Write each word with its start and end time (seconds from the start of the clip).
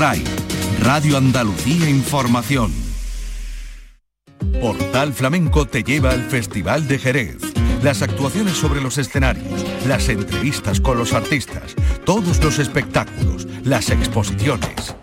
RAI, 0.00 0.24
Radio 0.80 1.18
Andalucía 1.18 1.90
Información. 1.90 2.72
Portal 4.58 5.12
Flamenco 5.12 5.66
te 5.66 5.82
lleva 5.82 6.12
al 6.12 6.22
Festival 6.22 6.88
de 6.88 6.98
Jerez. 6.98 7.36
Las 7.82 8.00
actuaciones 8.00 8.54
sobre 8.54 8.80
los 8.80 8.96
escenarios, 8.96 9.62
las 9.86 10.08
entrevistas 10.08 10.80
con 10.80 10.96
los 10.96 11.12
artistas, 11.12 11.74
todos 12.06 12.42
los 12.42 12.58
espectáculos, 12.58 13.46
las 13.62 13.90
exposiciones. 13.90 14.96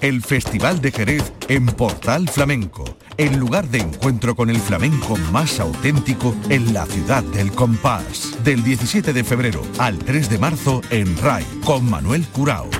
El 0.00 0.22
Festival 0.22 0.80
de 0.80 0.92
Jerez 0.92 1.34
en 1.48 1.66
Portal 1.66 2.26
Flamenco, 2.26 2.96
el 3.18 3.36
lugar 3.36 3.68
de 3.68 3.80
encuentro 3.80 4.34
con 4.34 4.48
el 4.48 4.58
flamenco 4.58 5.18
más 5.32 5.60
auténtico 5.60 6.34
en 6.48 6.72
la 6.72 6.86
ciudad 6.86 7.22
del 7.24 7.52
compás. 7.52 8.42
Del 8.42 8.62
17 8.62 9.12
de 9.12 9.22
febrero 9.22 9.60
al 9.76 9.98
3 9.98 10.30
de 10.30 10.38
marzo 10.38 10.80
en 10.88 11.14
RAI 11.18 11.44
con 11.62 11.90
Manuel 11.90 12.26
Curao. 12.28 12.70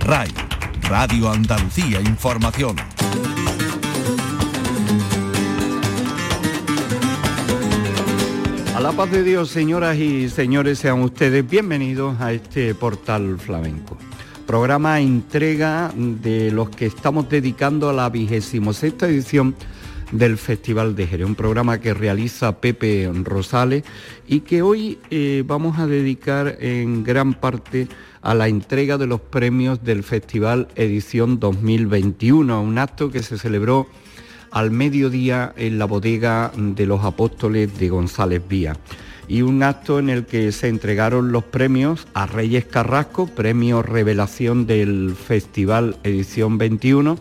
RAI, 0.00 0.28
Radio 0.88 1.28
Andalucía 1.28 2.00
Información. 2.00 2.74
A 8.74 8.80
la 8.80 8.92
paz 8.92 9.10
de 9.10 9.22
Dios, 9.22 9.50
señoras 9.50 9.98
y 9.98 10.30
señores, 10.30 10.78
sean 10.78 11.02
ustedes 11.02 11.46
bienvenidos 11.46 12.18
a 12.22 12.32
este 12.32 12.74
portal 12.74 13.38
flamenco. 13.38 13.98
Programa 14.46 14.98
entrega 14.98 15.92
de 15.94 16.50
los 16.52 16.70
que 16.70 16.86
estamos 16.86 17.28
dedicando 17.28 17.90
a 17.90 17.92
la 17.92 18.08
vigésimo 18.08 18.72
sexta 18.72 19.08
edición 19.08 19.54
del 20.10 20.38
Festival 20.38 20.96
de 20.96 21.06
Jerez, 21.06 21.26
un 21.26 21.34
programa 21.34 21.80
que 21.80 21.92
realiza 21.92 22.60
Pepe 22.62 23.10
Rosales 23.24 23.84
y 24.26 24.40
que 24.40 24.62
hoy 24.62 24.98
eh, 25.10 25.42
vamos 25.46 25.78
a 25.78 25.86
dedicar 25.86 26.56
en 26.60 27.04
gran 27.04 27.34
parte 27.34 27.88
a 28.22 28.34
la 28.34 28.48
entrega 28.48 28.98
de 28.98 29.06
los 29.06 29.20
premios 29.20 29.84
del 29.84 30.02
Festival 30.02 30.68
Edición 30.74 31.38
2021, 31.38 32.62
un 32.62 32.78
acto 32.78 33.10
que 33.10 33.22
se 33.22 33.38
celebró 33.38 33.86
al 34.50 34.70
mediodía 34.70 35.52
en 35.56 35.78
la 35.78 35.84
bodega 35.84 36.52
de 36.56 36.86
los 36.86 37.04
apóstoles 37.04 37.78
de 37.78 37.88
González 37.88 38.42
Vía. 38.48 38.76
Y 39.28 39.42
un 39.42 39.62
acto 39.62 39.98
en 39.98 40.08
el 40.08 40.24
que 40.24 40.52
se 40.52 40.68
entregaron 40.68 41.32
los 41.32 41.44
premios 41.44 42.06
a 42.14 42.26
Reyes 42.26 42.64
Carrasco, 42.64 43.26
premio 43.26 43.82
revelación 43.82 44.66
del 44.66 45.14
Festival 45.14 45.96
Edición 46.02 46.56
21, 46.56 47.18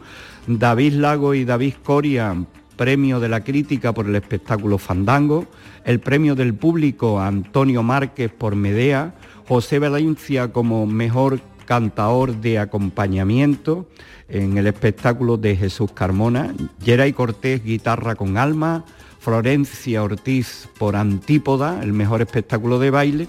David 0.47 0.93
Lago 0.93 1.33
y 1.33 1.43
David 1.43 1.73
Coria, 1.83 2.33
premio 2.77 3.19
de 3.19 3.27
la 3.27 3.43
crítica 3.43 3.93
por 3.93 4.07
el 4.07 4.15
espectáculo 4.15 4.77
Fandango, 4.77 5.47
el 5.83 5.99
premio 5.99 6.35
del 6.35 6.53
público 6.53 7.19
Antonio 7.19 7.83
Márquez 7.83 8.31
por 8.31 8.55
Medea, 8.55 9.13
José 9.47 9.79
Valencia 9.79 10.51
como 10.51 10.85
mejor 10.85 11.39
cantaor 11.65 12.35
de 12.35 12.59
acompañamiento 12.59 13.87
en 14.27 14.57
el 14.57 14.67
espectáculo 14.67 15.37
de 15.37 15.55
Jesús 15.55 15.91
Carmona, 15.93 16.53
Geray 16.83 17.13
Cortés 17.13 17.63
guitarra 17.63 18.15
con 18.15 18.37
alma, 18.37 18.83
Florencia 19.19 20.03
Ortiz 20.03 20.69
por 20.77 20.95
Antípoda, 20.95 21.81
el 21.81 21.93
mejor 21.93 22.21
espectáculo 22.21 22.77
de 22.79 22.91
baile, 22.91 23.27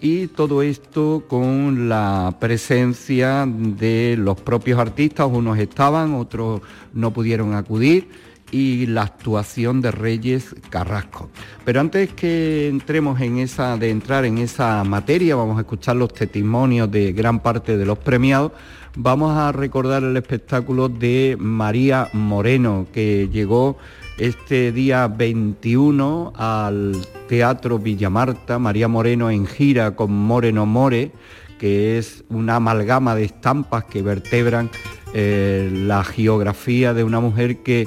y 0.00 0.26
todo 0.28 0.62
esto 0.62 1.24
con 1.28 1.88
la 1.88 2.36
presencia 2.40 3.46
de 3.46 4.16
los 4.18 4.40
propios 4.40 4.78
artistas, 4.80 5.28
unos 5.30 5.58
estaban, 5.58 6.14
otros 6.14 6.62
no 6.92 7.12
pudieron 7.12 7.54
acudir 7.54 8.08
y 8.50 8.86
la 8.86 9.02
actuación 9.02 9.80
de 9.80 9.90
Reyes 9.90 10.54
Carrasco. 10.68 11.30
Pero 11.64 11.80
antes 11.80 12.12
que 12.12 12.68
entremos 12.68 13.20
en 13.20 13.38
esa, 13.38 13.76
de 13.76 13.90
entrar 13.90 14.24
en 14.24 14.38
esa 14.38 14.82
materia, 14.84 15.36
vamos 15.36 15.58
a 15.58 15.62
escuchar 15.62 15.96
los 15.96 16.12
testimonios 16.12 16.90
de 16.90 17.12
gran 17.12 17.40
parte 17.40 17.76
de 17.76 17.86
los 17.86 17.98
premiados. 17.98 18.52
Vamos 18.96 19.36
a 19.36 19.52
recordar 19.52 20.02
el 20.02 20.16
espectáculo 20.16 20.88
de 20.88 21.36
María 21.38 22.08
Moreno, 22.12 22.86
que 22.92 23.28
llegó 23.32 23.78
este 24.18 24.72
día 24.72 25.08
21 25.08 26.32
al 26.36 26.96
Teatro 27.28 27.78
Villamarta, 27.78 28.58
María 28.58 28.88
Moreno 28.88 29.30
en 29.30 29.46
gira 29.46 29.94
con 29.94 30.12
Moreno 30.12 30.66
More, 30.66 31.12
que 31.58 31.98
es 31.98 32.24
una 32.28 32.56
amalgama 32.56 33.14
de 33.14 33.24
estampas 33.24 33.84
que 33.84 34.02
vertebran 34.02 34.70
eh, 35.14 35.70
la 35.72 36.04
geografía 36.04 36.94
de 36.94 37.04
una 37.04 37.20
mujer 37.20 37.62
que 37.62 37.86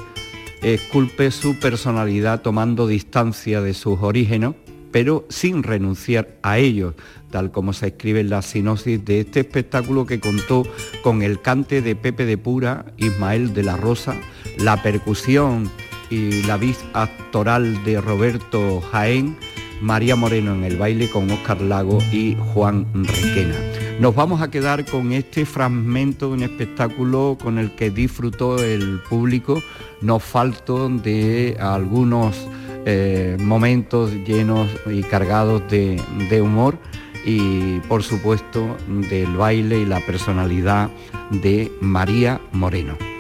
esculpe 0.64 1.30
su 1.32 1.60
personalidad 1.60 2.42
tomando 2.42 2.88
distancia 2.88 3.62
de 3.62 3.74
sus 3.74 4.00
orígenes, 4.02 4.52
pero 4.92 5.26
sin 5.30 5.64
renunciar 5.64 6.38
a 6.42 6.58
ellos, 6.58 6.96
tal 7.32 7.52
como 7.52 7.74
se 7.74 7.88
escribe 7.88 8.22
en 8.22 8.30
la 8.30 8.42
sinopsis 8.42 9.04
de 9.04 9.22
este 9.22 9.42
espectáculo 9.42 10.06
que 10.06 10.20
contó 10.20 10.64
con 11.04 11.22
el 11.22 11.42
cante 11.42 11.82
de 11.82 11.96
Pepe 11.96 12.26
de 12.26 12.38
Pura, 12.38 12.86
Ismael 12.98 13.54
de 13.54 13.64
la 13.64 13.76
Rosa, 13.76 14.16
la 14.58 14.82
percusión 14.82 15.70
y 16.10 16.44
la 16.44 16.58
vis 16.58 16.80
actoral 16.94 17.84
de 17.84 18.00
Roberto 18.00 18.82
Jaén, 18.92 19.36
María 19.82 20.16
Moreno 20.16 20.54
en 20.54 20.64
el 20.64 20.78
baile 20.78 21.10
con 21.10 21.30
Oscar 21.30 21.60
Lago 21.62 21.98
y 22.12 22.38
Juan 22.54 22.88
Requena. 22.94 23.83
Nos 24.04 24.16
vamos 24.16 24.42
a 24.42 24.52
quedar 24.52 24.84
con 24.84 25.14
este 25.14 25.46
fragmento 25.46 26.28
de 26.28 26.34
un 26.34 26.44
espectáculo 26.44 27.38
con 27.42 27.58
el 27.58 27.72
que 27.72 27.90
disfrutó 27.90 28.62
el 28.62 29.00
público 29.00 29.64
no 30.02 30.20
falto 30.20 30.90
de 30.90 31.56
algunos 31.58 32.36
eh, 32.86 33.38
momentos 33.40 34.12
llenos 34.28 34.68
y 34.92 35.04
cargados 35.04 35.64
de 35.70 36.42
humor 36.42 36.78
y 37.26 37.80
por 37.88 38.04
supuesto 38.04 38.76
del 39.10 39.38
baile 39.38 39.80
y 39.80 39.86
la 39.86 40.02
personalidad 40.02 40.90
de 41.32 41.72
María 41.80 42.42
Moreno. 42.52 43.13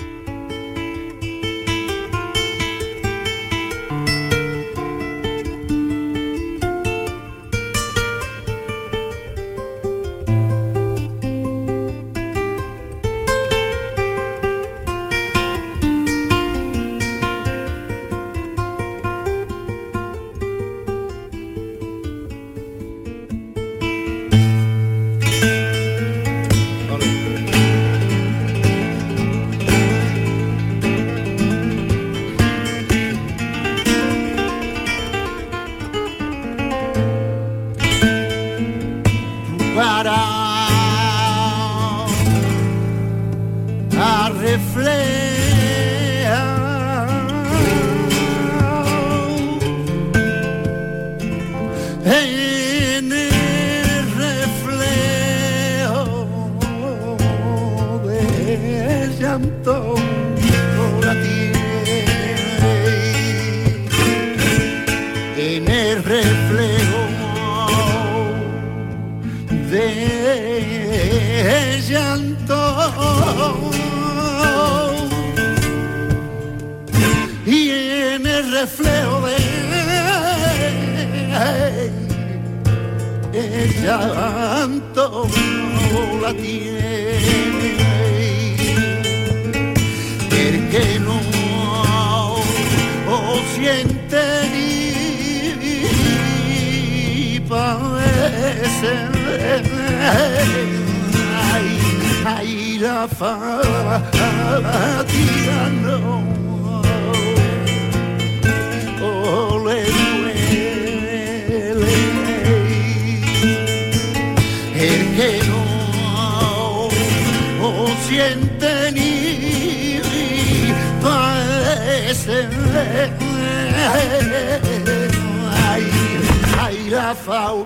Ay 127.13 127.19
la 127.19 127.19
fau 127.25 127.65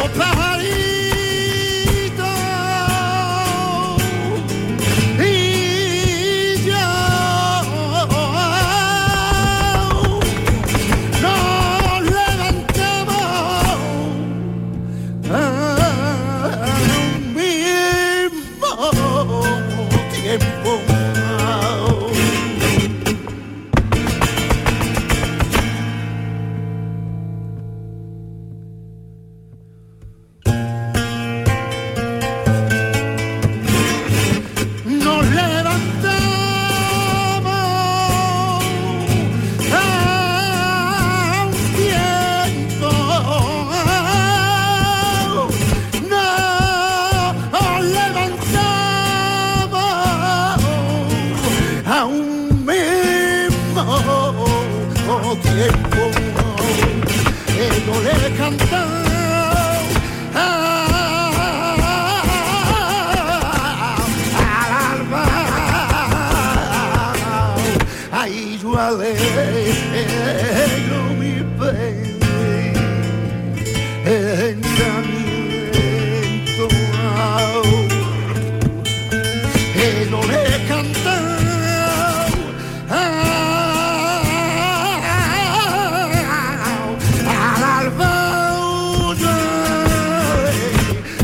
a 0.00 0.51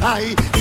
ti 0.09 0.58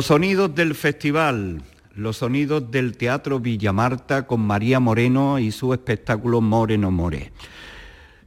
Los 0.00 0.06
sonidos 0.06 0.54
del 0.54 0.74
festival, 0.74 1.60
los 1.94 2.16
sonidos 2.16 2.70
del 2.70 2.96
Teatro 2.96 3.38
Villamarta 3.38 4.26
con 4.26 4.40
María 4.40 4.80
Moreno 4.80 5.38
y 5.38 5.50
su 5.50 5.74
espectáculo 5.74 6.40
Moreno 6.40 6.90
More. 6.90 7.30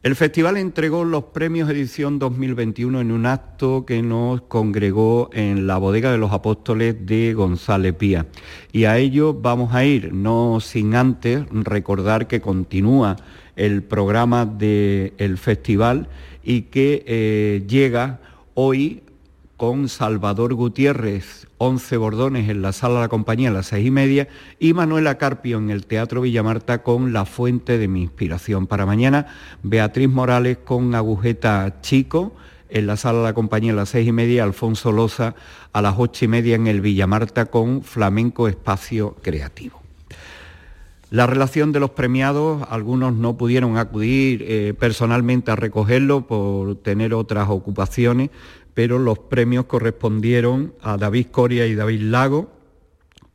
El 0.03 0.15
festival 0.15 0.57
entregó 0.57 1.03
los 1.03 1.23
premios 1.23 1.67
edición 1.71 2.19
2021 2.19 3.01
en 3.01 3.11
un 3.11 3.25
acto 3.25 3.87
que 3.87 4.03
nos 4.03 4.43
congregó 4.43 5.31
en 5.33 5.65
la 5.65 5.79
bodega 5.79 6.11
de 6.11 6.19
los 6.19 6.31
apóstoles 6.31 7.07
de 7.07 7.33
González 7.33 7.95
Pía. 7.95 8.27
Y 8.71 8.83
a 8.83 8.99
ello 8.99 9.33
vamos 9.33 9.73
a 9.73 9.83
ir, 9.83 10.13
no 10.13 10.59
sin 10.59 10.93
antes 10.93 11.43
recordar 11.49 12.27
que 12.27 12.39
continúa 12.39 13.15
el 13.55 13.81
programa 13.81 14.45
del 14.45 15.39
festival 15.39 16.07
y 16.43 16.61
que 16.69 17.03
eh, 17.07 17.63
llega 17.67 18.19
hoy 18.53 19.01
con 19.57 19.87
Salvador 19.87 20.53
Gutiérrez, 20.55 21.47
11 21.65 21.95
bordones 21.95 22.49
en 22.49 22.61
la 22.61 22.73
sala 22.73 22.95
de 22.95 23.01
la 23.01 23.07
compañía 23.07 23.49
a 23.49 23.53
las 23.53 23.67
seis 23.67 23.87
y 23.87 23.91
media 23.91 24.27
y 24.59 24.73
Manuela 24.73 25.17
Carpio 25.17 25.57
en 25.59 25.69
el 25.69 25.85
Teatro 25.85 26.19
Villamarta 26.19 26.83
con 26.83 27.13
La 27.13 27.23
Fuente 27.23 27.77
de 27.77 27.87
mi 27.87 28.01
Inspiración. 28.01 28.67
Para 28.67 28.85
mañana, 28.85 29.27
Beatriz 29.63 30.09
Morales 30.09 30.57
con 30.57 30.93
Agujeta 30.93 31.79
Chico 31.79 32.35
en 32.67 32.85
la 32.85 32.97
sala 32.97 33.19
de 33.19 33.23
la 33.23 33.33
compañía 33.33 33.71
a 33.71 33.75
las 33.77 33.89
seis 33.89 34.09
y 34.09 34.11
media, 34.11 34.43
Alfonso 34.43 34.91
Loza 34.91 35.35
a 35.71 35.81
las 35.81 35.95
ocho 35.97 36.25
y 36.25 36.27
media 36.27 36.55
en 36.55 36.67
el 36.67 36.81
Villamarta 36.81 37.45
con 37.45 37.81
Flamenco 37.81 38.49
Espacio 38.49 39.15
Creativo. 39.21 39.81
La 41.13 41.27
relación 41.27 41.71
de 41.71 41.79
los 41.79 41.91
premiados, 41.91 42.65
algunos 42.71 43.13
no 43.13 43.37
pudieron 43.37 43.77
acudir 43.77 44.43
eh, 44.47 44.73
personalmente 44.77 45.51
a 45.51 45.55
recogerlo 45.55 46.25
por 46.25 46.75
tener 46.77 47.13
otras 47.13 47.49
ocupaciones, 47.49 48.31
pero 48.73 48.99
los 48.99 49.19
premios 49.19 49.65
correspondieron 49.65 50.73
a 50.81 50.97
David 50.97 51.27
Coria 51.31 51.65
y 51.67 51.75
David 51.75 52.01
Lago, 52.01 52.51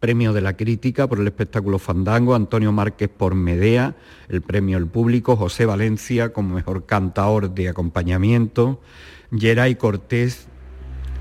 premio 0.01 0.33
de 0.33 0.41
la 0.41 0.57
crítica 0.57 1.09
por 1.09 1.19
el 1.19 1.27
espectáculo 1.27 1.79
Fandango, 1.79 2.35
Antonio 2.35 2.73
Márquez 2.73 3.09
por 3.09 3.35
Medea, 3.35 3.97
el 4.29 4.43
premio 4.43 4.79
El 4.79 4.87
Público, 4.87 5.37
José 5.37 5.67
Valencia 5.67 6.33
como 6.33 6.55
mejor 6.55 6.87
cantador 6.87 7.51
de 7.55 7.69
acompañamiento, 7.69 8.81
Geray 9.37 9.75
Cortés, 9.75 10.47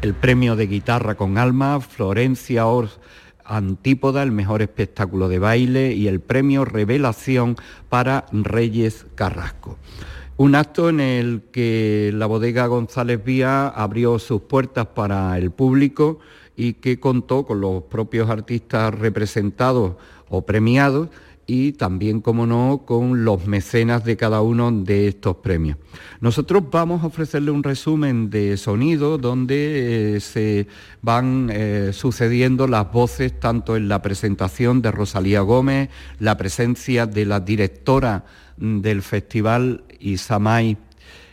el 0.01 0.13
premio 0.13 0.55
de 0.55 0.67
guitarra 0.67 1.15
con 1.15 1.37
alma, 1.37 1.79
Florencia 1.81 2.67
Ors 2.67 2.99
Antípoda, 3.49 4.23
el 4.23 4.31
mejor 4.33 4.61
espectáculo 4.61 5.29
de 5.29 5.39
baile 5.39 5.93
y 5.93 6.09
el 6.09 6.19
premio 6.19 6.65
Revelación 6.65 7.55
para 7.87 8.25
Reyes 8.33 9.05
Carrasco. 9.15 9.77
Un 10.39 10.53
acto 10.53 10.89
en 10.89 10.99
el 10.99 11.41
que 11.51 12.11
la 12.13 12.27
bodega 12.27 12.67
González 12.67 13.23
Vía 13.23 13.67
abrió 13.67 14.19
sus 14.19 14.43
puertas 14.43 14.85
para 14.85 15.35
el 15.39 15.49
público 15.49 16.19
y 16.55 16.73
que 16.73 16.99
contó 16.99 17.43
con 17.47 17.59
los 17.59 17.83
propios 17.85 18.29
artistas 18.29 18.93
representados 18.93 19.95
o 20.29 20.45
premiados 20.45 21.09
y 21.47 21.71
también, 21.71 22.19
como 22.19 22.45
no, 22.45 22.83
con 22.85 23.23
los 23.23 23.47
mecenas 23.47 24.03
de 24.03 24.17
cada 24.17 24.41
uno 24.41 24.69
de 24.71 25.07
estos 25.07 25.37
premios. 25.37 25.77
Nosotros 26.19 26.63
vamos 26.69 27.01
a 27.01 27.07
ofrecerle 27.07 27.51
un 27.51 27.63
resumen 27.63 28.29
de 28.29 28.57
sonido 28.57 29.17
donde 29.17 30.17
eh, 30.17 30.19
se 30.19 30.67
van 31.01 31.49
eh, 31.51 31.91
sucediendo 31.93 32.67
las 32.67 32.91
voces 32.91 33.39
tanto 33.39 33.75
en 33.77 33.87
la 33.87 34.01
presentación 34.01 34.81
de 34.81 34.91
Rosalía 34.91 35.39
Gómez, 35.41 35.89
la 36.19 36.37
presencia 36.37 37.07
de 37.07 37.25
la 37.25 37.39
directora 37.39 38.25
del 38.57 39.01
festival 39.01 39.83
Isamay 39.99 40.77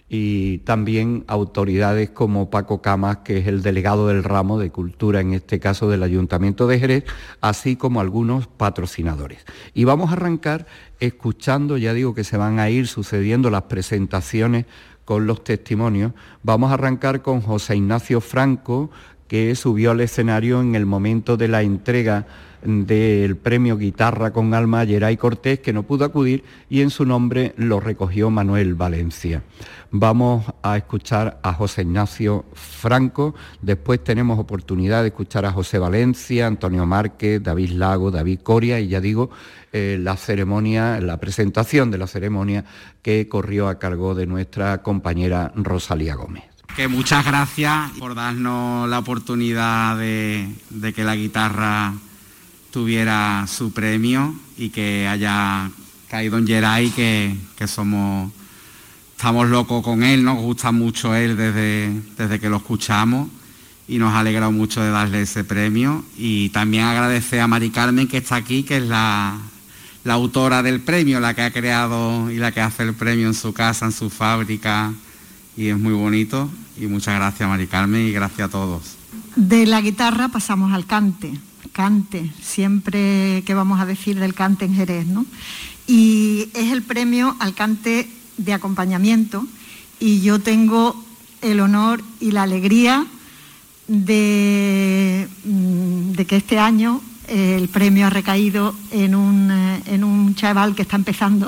y 0.08 0.58
también 0.58 1.24
autoridades 1.26 2.10
como 2.10 2.50
Paco 2.50 2.82
Camas, 2.82 3.18
que 3.18 3.38
es 3.38 3.46
el 3.46 3.62
delegado 3.62 4.08
del 4.08 4.22
ramo 4.22 4.58
de 4.58 4.70
cultura, 4.70 5.20
en 5.20 5.32
este 5.32 5.58
caso 5.58 5.88
del 5.88 6.02
Ayuntamiento 6.02 6.66
de 6.66 6.78
Jerez, 6.78 7.04
así 7.40 7.76
como 7.76 8.00
algunos 8.00 8.46
patrocinadores. 8.46 9.44
Y 9.72 9.84
vamos 9.84 10.10
a 10.10 10.12
arrancar 10.12 10.66
escuchando, 11.00 11.78
ya 11.78 11.94
digo 11.94 12.14
que 12.14 12.22
se 12.22 12.36
van 12.36 12.60
a 12.60 12.70
ir 12.70 12.86
sucediendo 12.86 13.50
las 13.50 13.62
presentaciones 13.62 14.66
con 15.04 15.26
los 15.26 15.42
testimonios. 15.42 16.12
Vamos 16.42 16.70
a 16.70 16.74
arrancar 16.74 17.22
con 17.22 17.40
José 17.40 17.76
Ignacio 17.76 18.20
Franco, 18.20 18.90
que 19.26 19.54
subió 19.54 19.92
al 19.92 20.00
escenario 20.00 20.60
en 20.60 20.74
el 20.74 20.86
momento 20.86 21.36
de 21.36 21.48
la 21.48 21.62
entrega 21.62 22.26
del 22.64 23.36
premio 23.36 23.76
Guitarra 23.76 24.32
con 24.32 24.54
Alma 24.54 24.84
Geray 24.86 25.16
Cortés, 25.16 25.60
que 25.60 25.72
no 25.72 25.84
pudo 25.84 26.04
acudir, 26.04 26.44
y 26.68 26.80
en 26.80 26.90
su 26.90 27.04
nombre 27.04 27.54
lo 27.56 27.80
recogió 27.80 28.30
Manuel 28.30 28.74
Valencia. 28.74 29.42
Vamos 29.90 30.44
a 30.62 30.76
escuchar 30.76 31.38
a 31.42 31.52
José 31.52 31.82
Ignacio 31.82 32.44
Franco, 32.54 33.34
después 33.62 34.02
tenemos 34.02 34.38
oportunidad 34.38 35.02
de 35.02 35.08
escuchar 35.08 35.44
a 35.44 35.52
José 35.52 35.78
Valencia, 35.78 36.46
Antonio 36.46 36.84
Márquez, 36.86 37.42
David 37.42 37.70
Lago, 37.70 38.10
David 38.10 38.40
Coria, 38.42 38.80
y 38.80 38.88
ya 38.88 39.00
digo, 39.00 39.30
eh, 39.72 39.98
la 40.00 40.16
ceremonia, 40.16 41.00
la 41.00 41.18
presentación 41.18 41.90
de 41.90 41.98
la 41.98 42.06
ceremonia 42.06 42.64
que 43.02 43.28
corrió 43.28 43.68
a 43.68 43.78
cargo 43.78 44.14
de 44.14 44.26
nuestra 44.26 44.82
compañera 44.82 45.52
Rosalía 45.54 46.14
Gómez. 46.14 46.44
Que 46.76 46.88
muchas 46.88 47.24
gracias 47.24 47.92
por 48.00 48.16
darnos 48.16 48.88
la 48.88 48.98
oportunidad 48.98 49.96
de, 49.96 50.48
que 50.94 51.04
la 51.04 51.14
guitarra 51.14 51.94
tuviera 52.74 53.46
su 53.46 53.72
premio 53.72 54.34
y 54.58 54.70
que 54.70 55.06
haya 55.06 55.70
caído 56.08 56.38
en 56.38 56.44
Geray, 56.44 56.90
que, 56.90 57.36
que 57.54 57.68
somos, 57.68 58.32
estamos 59.16 59.48
locos 59.48 59.80
con 59.84 60.02
él, 60.02 60.24
nos 60.24 60.38
gusta 60.38 60.72
mucho 60.72 61.14
él 61.14 61.36
desde, 61.36 62.02
desde 62.18 62.40
que 62.40 62.50
lo 62.50 62.56
escuchamos 62.56 63.28
y 63.86 63.98
nos 63.98 64.12
ha 64.12 64.18
alegrado 64.18 64.50
mucho 64.50 64.82
de 64.82 64.90
darle 64.90 65.22
ese 65.22 65.44
premio. 65.44 66.04
Y 66.18 66.48
también 66.48 66.82
agradecer 66.82 67.38
a 67.38 67.46
Mari 67.46 67.70
Carmen 67.70 68.08
que 68.08 68.16
está 68.16 68.34
aquí, 68.34 68.64
que 68.64 68.78
es 68.78 68.82
la, 68.82 69.38
la 70.02 70.14
autora 70.14 70.64
del 70.64 70.80
premio, 70.80 71.20
la 71.20 71.32
que 71.32 71.42
ha 71.42 71.52
creado 71.52 72.28
y 72.28 72.38
la 72.38 72.50
que 72.50 72.60
hace 72.60 72.82
el 72.82 72.94
premio 72.94 73.28
en 73.28 73.34
su 73.34 73.52
casa, 73.52 73.86
en 73.86 73.92
su 73.92 74.10
fábrica 74.10 74.92
y 75.56 75.68
es 75.68 75.78
muy 75.78 75.92
bonito. 75.92 76.50
Y 76.76 76.88
muchas 76.88 77.14
gracias, 77.14 77.48
Mari 77.48 77.68
Carmen, 77.68 78.04
y 78.08 78.10
gracias 78.10 78.48
a 78.48 78.50
todos. 78.50 78.96
De 79.36 79.64
la 79.64 79.80
guitarra 79.80 80.28
pasamos 80.28 80.72
al 80.72 80.86
cante. 80.86 81.38
Cante, 81.72 82.30
siempre 82.42 83.42
que 83.46 83.54
vamos 83.54 83.80
a 83.80 83.86
decir 83.86 84.18
del 84.18 84.34
cante 84.34 84.64
en 84.64 84.74
Jerez, 84.74 85.06
¿no? 85.06 85.26
Y 85.86 86.48
es 86.54 86.72
el 86.72 86.82
premio 86.82 87.36
al 87.40 87.54
cante 87.54 88.08
de 88.36 88.52
acompañamiento 88.52 89.46
y 90.00 90.20
yo 90.20 90.40
tengo 90.40 90.96
el 91.42 91.60
honor 91.60 92.02
y 92.20 92.30
la 92.30 92.42
alegría 92.42 93.06
de, 93.86 95.28
mm, 95.44 96.12
de 96.12 96.26
que 96.26 96.36
este 96.36 96.58
año 96.58 97.00
el 97.28 97.68
premio 97.68 98.06
ha 98.06 98.10
recaído 98.10 98.74
en 98.90 99.14
un, 99.14 99.50
eh, 99.50 99.82
en 99.86 100.04
un 100.04 100.34
chaval 100.34 100.74
que 100.74 100.82
está 100.82 100.96
empezando 100.96 101.46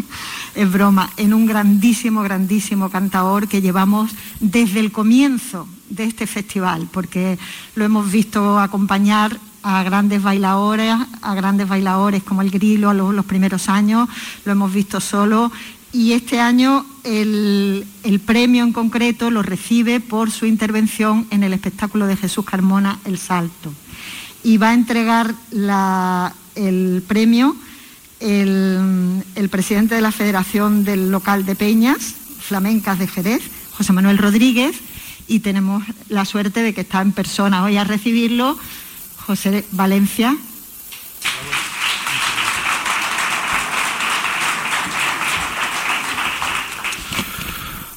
es 0.54 0.70
broma, 0.70 1.10
en 1.16 1.32
un 1.32 1.46
grandísimo, 1.46 2.22
grandísimo 2.22 2.90
cantador 2.90 3.48
que 3.48 3.62
llevamos 3.62 4.10
desde 4.40 4.80
el 4.80 4.92
comienzo 4.92 5.68
de 5.88 6.04
este 6.04 6.26
festival, 6.26 6.88
porque 6.90 7.38
lo 7.74 7.84
hemos 7.84 8.10
visto 8.10 8.58
acompañar 8.58 9.38
a 9.62 9.82
grandes 9.82 10.22
bailadores, 10.22 10.94
a 11.20 11.34
grandes 11.34 11.68
bailadores 11.68 12.22
como 12.22 12.42
el 12.42 12.50
Grilo 12.50 12.90
a 12.90 12.94
los, 12.94 13.24
primeros 13.24 13.68
años, 13.68 14.08
lo 14.44 14.52
hemos 14.52 14.72
visto 14.72 15.00
solo 15.00 15.52
y 15.92 16.12
este 16.12 16.40
año 16.40 16.86
el, 17.04 17.86
premio 18.24 18.64
en 18.64 18.72
concreto 18.72 19.30
lo 19.30 19.42
recibe 19.42 20.00
por 20.00 20.30
su 20.30 20.46
intervención 20.46 21.26
en 21.30 21.42
el 21.42 21.52
espectáculo 21.52 22.06
de 22.06 22.16
Jesús 22.16 22.44
Carmona 22.44 22.98
El 23.04 23.18
Salto. 23.18 23.72
Y 24.42 24.56
va 24.56 24.70
a 24.70 24.74
entregar 24.74 25.34
el 26.54 27.04
premio 27.06 27.54
el, 28.20 29.48
presidente 29.50 29.94
de 29.94 30.00
la 30.00 30.12
Federación 30.12 30.84
del 30.84 31.10
Local 31.10 31.44
de 31.44 31.56
Peñas, 31.56 32.14
Flamencas 32.40 32.98
de 32.98 33.06
Jerez, 33.08 33.42
José 33.72 33.92
Manuel 33.92 34.18
Rodríguez, 34.18 34.76
y 35.28 35.40
tenemos 35.40 35.84
la 36.08 36.24
suerte 36.24 36.62
de 36.62 36.74
que 36.74 36.82
está 36.82 37.02
en 37.02 37.12
persona 37.12 37.64
hoy 37.64 37.76
a 37.76 37.84
recibirlo 37.84 38.58
José 39.26 39.64
Valencia. 39.72 40.36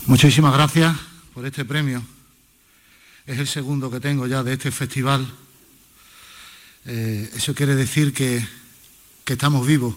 Muchísimas 0.05 0.53
gracias 0.53 0.95
por 1.33 1.45
este 1.45 1.65
premio. 1.65 2.03
Es 3.25 3.39
el 3.39 3.47
segundo 3.47 3.89
que 3.89 3.99
tengo 3.99 4.27
ya 4.27 4.43
de 4.43 4.53
este 4.53 4.71
festival. 4.71 5.27
Eh, 6.85 7.31
eso 7.35 7.55
quiere 7.55 7.75
decir 7.75 8.13
que, 8.13 8.47
que 9.23 9.33
estamos 9.33 9.65
vivos 9.65 9.95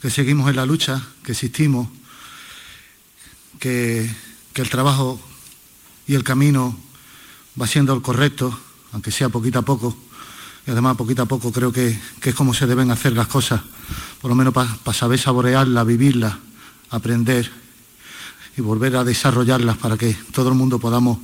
que 0.00 0.10
seguimos 0.10 0.48
en 0.48 0.56
la 0.56 0.66
lucha, 0.66 1.02
que 1.24 1.32
existimos, 1.32 1.88
que, 3.58 4.08
el 4.54 4.70
trabajo 4.70 5.20
y 6.08 6.16
el 6.16 6.24
camino 6.24 6.76
va 7.60 7.68
siendo 7.68 7.94
el 7.94 8.02
correcto, 8.02 8.58
aunque 8.90 9.12
sea 9.12 9.28
poquito 9.28 9.60
a 9.60 9.62
poco. 9.62 9.96
Y 10.68 10.70
además, 10.70 10.98
poquito 10.98 11.22
a 11.22 11.26
poco 11.26 11.50
creo 11.50 11.72
que, 11.72 11.98
es 12.22 12.34
como 12.34 12.52
se 12.52 12.66
deben 12.66 12.90
hacer 12.90 13.14
las 13.14 13.26
cosas, 13.26 13.62
por 14.20 14.28
lo 14.28 14.34
menos 14.34 14.52
para 14.52 14.92
saber 14.92 15.18
saborearlas, 15.18 15.86
vivirlas, 15.86 16.34
aprender 16.90 17.50
y 18.54 18.60
volver 18.60 18.96
a 18.96 19.02
desarrollarlas 19.02 19.78
para 19.78 19.96
que 19.96 20.14
todo 20.30 20.50
el 20.50 20.54
mundo 20.56 20.78
podamos 20.78 21.20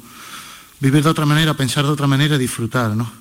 vivir 0.80 1.04
de 1.04 1.10
otra 1.10 1.26
manera, 1.26 1.52
pensar 1.52 1.84
de 1.84 1.90
otra 1.90 2.06
manera 2.06 2.36
y 2.36 2.38
disfrutar. 2.38 2.96
¿no? 2.96 3.12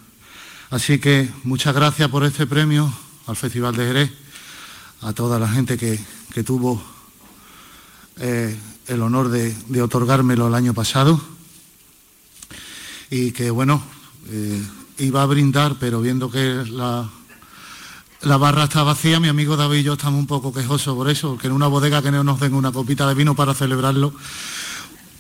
Así 0.70 0.98
que 0.98 1.30
muchas 1.44 1.75
gracias 1.75 2.10
por 2.10 2.24
este 2.24 2.48
premio 2.48 2.89
al 3.27 3.36
Festival 3.36 3.75
de 3.75 3.86
Jerez 3.86 4.12
a 5.01 5.12
toda 5.12 5.38
la 5.38 5.50
gente 5.50 5.77
que, 5.77 6.00
tuvo 6.46 6.82
eh, 8.15 8.58
el 8.88 9.01
honor 9.01 9.27
de, 9.27 9.82
otorgármelo 9.82 10.48
el 10.48 10.56
año 10.56 10.74
pasado 10.74 11.20
y 13.10 13.34
que 13.34 13.51
bueno, 13.51 13.84
eh, 14.30 14.63
iba 14.98 15.22
a 15.22 15.26
brindar, 15.26 15.76
pero 15.80 16.02
viendo 16.02 16.30
que 16.30 16.64
la, 16.70 17.10
la 18.22 18.38
barra 18.38 18.66
está 18.66 18.84
vacía, 18.84 19.20
mi 19.20 19.28
amigo 19.28 19.58
David 19.58 19.80
y 19.80 19.84
yo 19.84 19.94
estamos 19.94 20.20
un 20.20 20.28
poco 20.28 20.54
quejosos 20.54 20.96
por 20.96 21.10
eso, 21.10 21.38
que 21.38 21.48
en 21.48 21.54
una 21.54 21.68
bodega 21.68 22.02
que 22.02 22.12
no 22.12 22.24
nos 22.24 22.40
den 22.40 22.54
una 22.54 22.72
copita 22.72 23.08
de 23.08 23.14
vino 23.14 23.36
para 23.36 23.54
celebrarlo. 23.54 24.14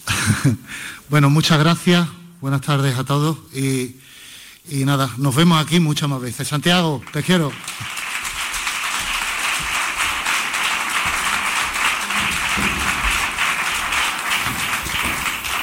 bueno, 1.09 1.29
muchas 1.29 1.59
gracias, 1.59 2.07
buenas 2.41 2.61
tardes 2.61 2.97
a 2.97 3.03
todos 3.03 3.37
y, 3.53 3.97
y 4.69 4.85
nada, 4.85 5.09
nos 5.17 5.35
vemos 5.35 5.61
aquí 5.61 5.79
muchas 5.79 6.09
más 6.09 6.21
veces. 6.21 6.47
Santiago, 6.47 7.01
te 7.11 7.23
quiero. 7.23 7.51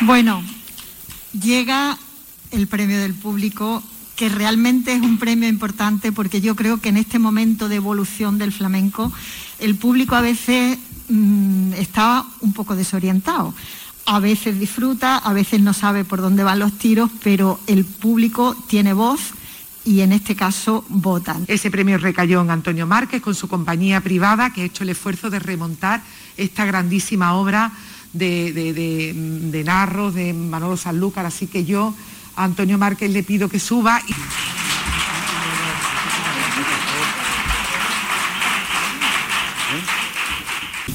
Bueno, 0.03 0.43
llega 1.33 1.99
el 2.51 2.67
premio 2.67 2.99
del 2.99 3.15
público 3.15 3.83
que 4.21 4.29
realmente 4.29 4.93
es 4.93 5.01
un 5.01 5.17
premio 5.17 5.49
importante 5.49 6.13
porque 6.13 6.43
yo 6.43 6.55
creo 6.55 6.77
que 6.77 6.91
en 6.91 6.99
este 6.99 7.19
momento 7.19 7.71
de 7.71 7.77
evolución 7.77 8.37
del 8.37 8.53
flamenco 8.53 9.11
el 9.59 9.77
público 9.77 10.15
a 10.15 10.21
veces 10.21 10.77
mm, 11.09 11.73
está 11.73 12.27
un 12.41 12.53
poco 12.53 12.77
desorientado. 12.77 13.55
A 14.05 14.21
veces 14.21 14.61
disfruta, 14.61 15.17
a 15.17 15.33
veces 15.33 15.63
no 15.63 15.73
sabe 15.73 16.05
por 16.05 16.21
dónde 16.21 16.45
van 16.45 16.59
los 16.59 16.77
tiros, 16.77 17.11
pero 17.25 17.61
el 17.67 17.87
público 17.87 18.55
tiene 18.69 18.93
voz 18.93 19.33
y 19.87 20.03
en 20.03 20.13
este 20.13 20.37
caso 20.37 20.85
votan. 20.91 21.47
Ese 21.49 21.71
premio 21.71 21.97
recayó 21.97 22.43
en 22.43 22.51
Antonio 22.51 22.87
Márquez 22.87 23.23
con 23.23 23.35
su 23.35 23.49
compañía 23.49 24.03
privada 24.03 24.53
que 24.53 24.61
ha 24.61 24.67
hecho 24.67 24.83
el 24.83 24.91
esfuerzo 24.91 25.31
de 25.31 25.39
remontar 25.39 26.03
esta 26.37 26.67
grandísima 26.67 27.37
obra 27.37 27.73
de, 28.13 28.53
de, 28.53 29.15
de 29.51 29.65
Narro, 29.65 30.13
de 30.13 30.35
Manolo 30.35 30.77
Sanlúcar, 30.77 31.25
así 31.25 31.47
que 31.47 31.65
yo 31.65 31.95
Antonio 32.45 32.79
Márquez 32.79 33.11
le 33.11 33.23
pido 33.23 33.49
que 33.49 33.61
suba. 33.61 34.03
Y... 34.07 34.15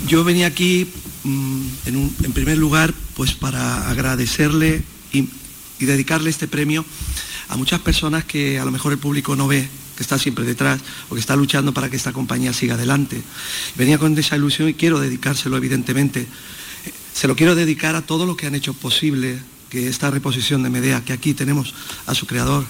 Yo 0.07 0.23
venía 0.23 0.47
aquí 0.47 0.87
en, 1.23 1.95
un, 1.95 2.15
en, 2.23 2.33
primer 2.33 2.57
lugar 2.57 2.93
pues 3.15 3.33
para 3.33 3.89
agradecerle 3.89 4.83
y, 5.11 5.29
y 5.79 5.85
dedicarle 5.85 6.29
este 6.29 6.47
premio 6.47 6.85
a 7.49 7.57
muchas 7.57 7.79
personas 7.79 8.23
que 8.25 8.59
a 8.59 8.65
lo 8.65 8.71
mejor 8.71 8.91
el 8.91 8.99
público 8.99 9.35
no 9.35 9.47
ve, 9.47 9.67
que 9.95 10.03
está 10.03 10.19
siempre 10.19 10.45
detrás 10.45 10.81
o 11.09 11.15
que 11.15 11.19
está 11.19 11.35
luchando 11.35 11.73
para 11.73 11.89
que 11.89 11.95
esta 11.95 12.13
compañía 12.13 12.53
siga 12.53 12.75
adelante. 12.75 13.21
Venía 13.75 13.97
con 13.97 14.17
esa 14.17 14.35
ilusión 14.35 14.69
y 14.69 14.73
quiero 14.73 14.99
dedicárselo 14.99 15.57
evidentemente. 15.57 16.27
Se 17.13 17.27
lo 17.27 17.35
quiero 17.35 17.55
dedicar 17.55 17.95
a 17.95 18.01
todos 18.01 18.27
los 18.27 18.35
que 18.35 18.45
han 18.47 18.55
hecho 18.55 18.73
posible 18.73 19.39
que 19.69 19.87
esta 19.87 20.11
reposición 20.11 20.63
de 20.63 20.69
Medea, 20.69 21.03
que 21.03 21.13
aquí 21.13 21.33
tenemos 21.33 21.73
a 22.05 22.15
su 22.15 22.27
creador, 22.27 22.65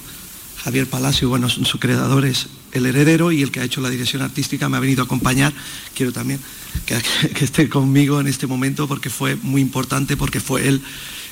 Javier 0.63 0.87
Palacio, 0.87 1.29
bueno, 1.29 1.47
su 1.49 1.77
creador 1.77 2.25
es 2.25 2.47
el 2.71 2.85
heredero 2.85 3.31
y 3.31 3.41
el 3.41 3.51
que 3.51 3.59
ha 3.59 3.63
hecho 3.63 3.81
la 3.81 3.89
dirección 3.89 4.21
artística 4.21 4.67
me 4.67 4.77
ha 4.77 4.79
venido 4.79 5.03
a 5.03 5.05
acompañar. 5.05 5.53
Quiero 5.93 6.11
también 6.11 6.39
que, 6.85 7.45
esté 7.45 7.69
conmigo 7.69 8.19
en 8.19 8.27
este 8.27 8.47
momento 8.47 8.87
porque 8.87 9.09
fue 9.09 9.35
muy 9.35 9.61
importante, 9.61 10.17
porque 10.17 10.39
fue 10.39 10.67
él 10.67 10.81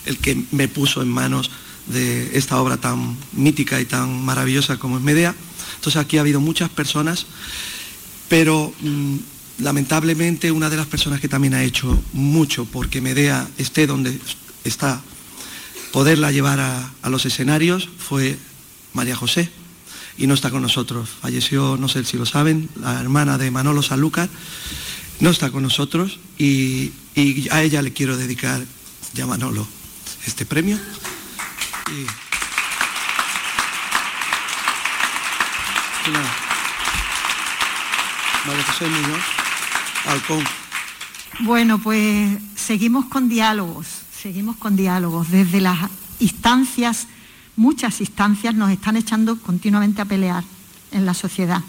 el 0.05 0.17
que 0.17 0.41
me 0.51 0.67
puso 0.67 1.01
en 1.01 1.09
manos 1.09 1.49
de 1.87 2.37
esta 2.37 2.61
obra 2.61 2.77
tan 2.77 3.17
mítica 3.33 3.81
y 3.81 3.85
tan 3.85 4.23
maravillosa 4.23 4.77
como 4.77 4.97
es 4.97 5.03
Medea. 5.03 5.35
Entonces 5.75 6.01
aquí 6.01 6.17
ha 6.17 6.21
habido 6.21 6.39
muchas 6.39 6.69
personas, 6.69 7.25
pero 8.29 8.73
mmm, 8.81 9.17
lamentablemente 9.59 10.51
una 10.51 10.69
de 10.69 10.77
las 10.77 10.87
personas 10.87 11.19
que 11.19 11.27
también 11.27 11.53
ha 11.55 11.63
hecho 11.63 12.01
mucho 12.13 12.65
porque 12.65 13.01
Medea 13.01 13.47
esté 13.57 13.87
donde 13.87 14.19
está, 14.63 15.01
poderla 15.93 16.31
llevar 16.31 16.59
a, 16.59 17.09
los 17.09 17.25
escenarios 17.27 17.87
fue 17.99 18.35
María 18.93 19.15
José 19.15 19.49
y 20.17 20.25
no 20.25 20.33
está 20.33 20.49
con 20.49 20.63
nosotros. 20.63 21.07
Falleció, 21.21 21.77
no 21.77 21.87
sé 21.87 22.03
si 22.03 22.17
lo 22.17 22.25
saben, 22.25 22.67
la 22.81 22.99
hermana 22.99 23.37
de 23.37 23.51
Manolo 23.51 23.83
Sanlúcar, 23.83 24.27
no 25.19 25.29
está 25.29 25.51
con 25.51 25.61
nosotros 25.61 26.19
y, 26.37 26.91
a 27.51 27.61
ella 27.61 27.83
le 27.83 27.93
quiero 27.93 28.17
dedicar, 28.17 28.59
ya 29.13 29.27
Manolo, 29.27 29.67
este 30.25 30.47
premio. 30.47 30.79
María 38.47 38.63
José 38.63 38.85
Muñoz, 38.87 39.23
Halcón. 40.07 40.43
Bueno, 41.41 41.77
pues 41.77 42.35
seguimos 42.55 43.05
con 43.05 43.29
diálogos, 43.29 44.02
seguimos 44.23 44.55
con 44.55 44.77
diálogos. 44.77 45.31
Desde 45.31 45.59
las 45.59 45.77
instancias, 46.21 47.07
muchas 47.57 47.99
instancias 47.99 48.55
nos 48.55 48.71
están 48.71 48.95
echando 48.95 49.37
continuamente 49.37 50.01
a 50.01 50.05
pelear 50.05 50.45
en 50.93 51.05
la 51.05 51.13
sociedad. 51.13 51.61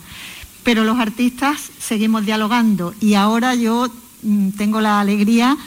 Pero 0.62 0.84
los 0.84 1.00
artistas 1.00 1.73
seguimos 1.80 2.25
dialogando 2.25 2.94
y 3.00 3.14
ahora 3.14 3.56
yo 3.56 3.88
mm, 4.23 4.50
tengo 4.50 4.80
la 4.80 5.00
alegría 5.00 5.58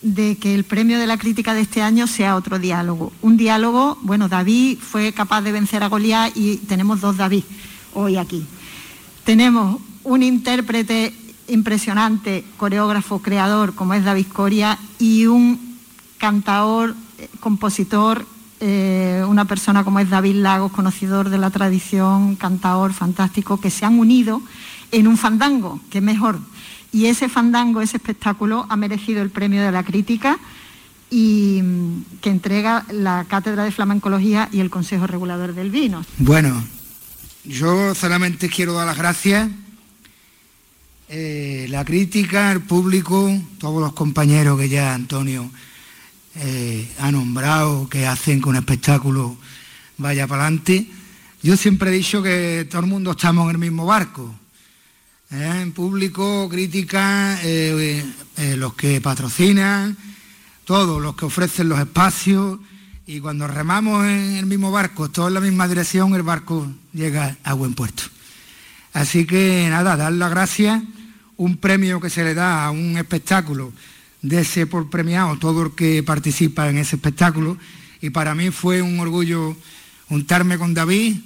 de 0.00 0.36
que 0.36 0.54
el 0.54 0.62
premio 0.62 1.00
de 1.00 1.08
la 1.08 1.18
crítica 1.18 1.54
de 1.54 1.62
este 1.62 1.82
año 1.82 2.06
sea 2.06 2.36
otro 2.36 2.60
diálogo. 2.60 3.12
Un 3.20 3.36
diálogo, 3.36 3.98
bueno, 4.02 4.28
David 4.28 4.78
fue 4.78 5.12
capaz 5.12 5.40
de 5.40 5.50
vencer 5.50 5.82
a 5.82 5.88
Goliat 5.88 6.36
y 6.36 6.58
tenemos 6.58 7.00
dos 7.00 7.16
David 7.16 7.42
hoy 7.94 8.16
aquí. 8.16 8.46
Tenemos 9.24 9.80
un 10.04 10.22
intérprete 10.22 11.12
impresionante, 11.48 12.44
coreógrafo, 12.56 13.18
creador, 13.22 13.74
como 13.74 13.94
es 13.94 14.04
David 14.04 14.26
Coria, 14.32 14.78
y 15.00 15.26
un 15.26 15.67
cantador, 16.18 16.94
compositor, 17.40 18.26
eh, 18.60 19.24
una 19.28 19.44
persona 19.44 19.84
como 19.84 20.00
es 20.00 20.10
David 20.10 20.36
Lagos, 20.36 20.72
conocedor 20.72 21.30
de 21.30 21.38
la 21.38 21.50
tradición, 21.50 22.36
cantador 22.36 22.92
fantástico, 22.92 23.60
que 23.60 23.70
se 23.70 23.84
han 23.84 23.98
unido 23.98 24.42
en 24.90 25.06
un 25.06 25.16
fandango, 25.16 25.80
que 25.90 25.98
es 25.98 26.04
mejor. 26.04 26.38
Y 26.92 27.06
ese 27.06 27.28
fandango, 27.28 27.80
ese 27.80 27.98
espectáculo, 27.98 28.66
ha 28.68 28.76
merecido 28.76 29.22
el 29.22 29.30
premio 29.30 29.62
de 29.62 29.70
la 29.70 29.84
crítica 29.84 30.38
y 31.10 31.62
que 32.20 32.30
entrega 32.30 32.84
la 32.90 33.24
Cátedra 33.28 33.64
de 33.64 33.70
Flamencología 33.70 34.48
y 34.52 34.60
el 34.60 34.70
Consejo 34.70 35.06
Regulador 35.06 35.54
del 35.54 35.70
Vino. 35.70 36.04
Bueno, 36.18 36.62
yo 37.44 37.94
solamente 37.94 38.48
quiero 38.48 38.72
dar 38.72 38.86
las 38.86 38.98
gracias. 38.98 39.48
Eh, 41.08 41.66
la 41.70 41.84
crítica, 41.84 42.52
el 42.52 42.60
público, 42.60 43.30
todos 43.58 43.80
los 43.80 43.92
compañeros 43.92 44.58
que 44.58 44.68
ya 44.68 44.94
Antonio 44.94 45.50
eh, 46.40 46.88
ha 47.00 47.10
nombrado, 47.10 47.88
que 47.88 48.06
hacen 48.06 48.40
que 48.40 48.48
un 48.48 48.56
espectáculo 48.56 49.36
vaya 49.96 50.26
para 50.26 50.42
adelante. 50.42 50.86
Yo 51.42 51.56
siempre 51.56 51.90
he 51.90 51.94
dicho 51.94 52.22
que 52.22 52.66
todo 52.70 52.82
el 52.82 52.86
mundo 52.86 53.10
estamos 53.10 53.44
en 53.44 53.56
el 53.56 53.58
mismo 53.58 53.86
barco. 53.86 54.32
¿eh? 55.32 55.60
En 55.62 55.72
público, 55.72 56.48
crítica, 56.48 57.38
eh, 57.42 58.04
los 58.56 58.74
que 58.74 59.00
patrocinan, 59.00 59.96
todos 60.64 61.02
los 61.02 61.16
que 61.16 61.24
ofrecen 61.24 61.68
los 61.68 61.80
espacios. 61.80 62.60
Y 63.04 63.18
cuando 63.18 63.48
remamos 63.48 64.04
en 64.04 64.36
el 64.36 64.46
mismo 64.46 64.70
barco, 64.70 65.08
todos 65.08 65.28
en 65.28 65.34
la 65.34 65.40
misma 65.40 65.66
dirección, 65.66 66.14
el 66.14 66.22
barco 66.22 66.70
llega 66.92 67.36
a 67.42 67.54
buen 67.54 67.74
puerto. 67.74 68.04
Así 68.92 69.26
que 69.26 69.66
nada, 69.70 69.96
dar 69.96 70.12
las 70.12 70.30
gracias, 70.30 70.82
un 71.36 71.56
premio 71.56 72.00
que 72.00 72.10
se 72.10 72.22
le 72.22 72.34
da 72.34 72.64
a 72.64 72.70
un 72.70 72.96
espectáculo 72.96 73.72
de 74.22 74.40
ese 74.40 74.66
por 74.66 74.90
premiado 74.90 75.36
todo 75.38 75.66
el 75.66 75.72
que 75.72 76.02
participa 76.02 76.68
en 76.68 76.78
ese 76.78 76.96
espectáculo 76.96 77.56
y 78.00 78.10
para 78.10 78.34
mí 78.34 78.50
fue 78.50 78.82
un 78.82 78.98
orgullo 79.00 79.56
juntarme 80.08 80.58
con 80.58 80.74
David 80.74 81.16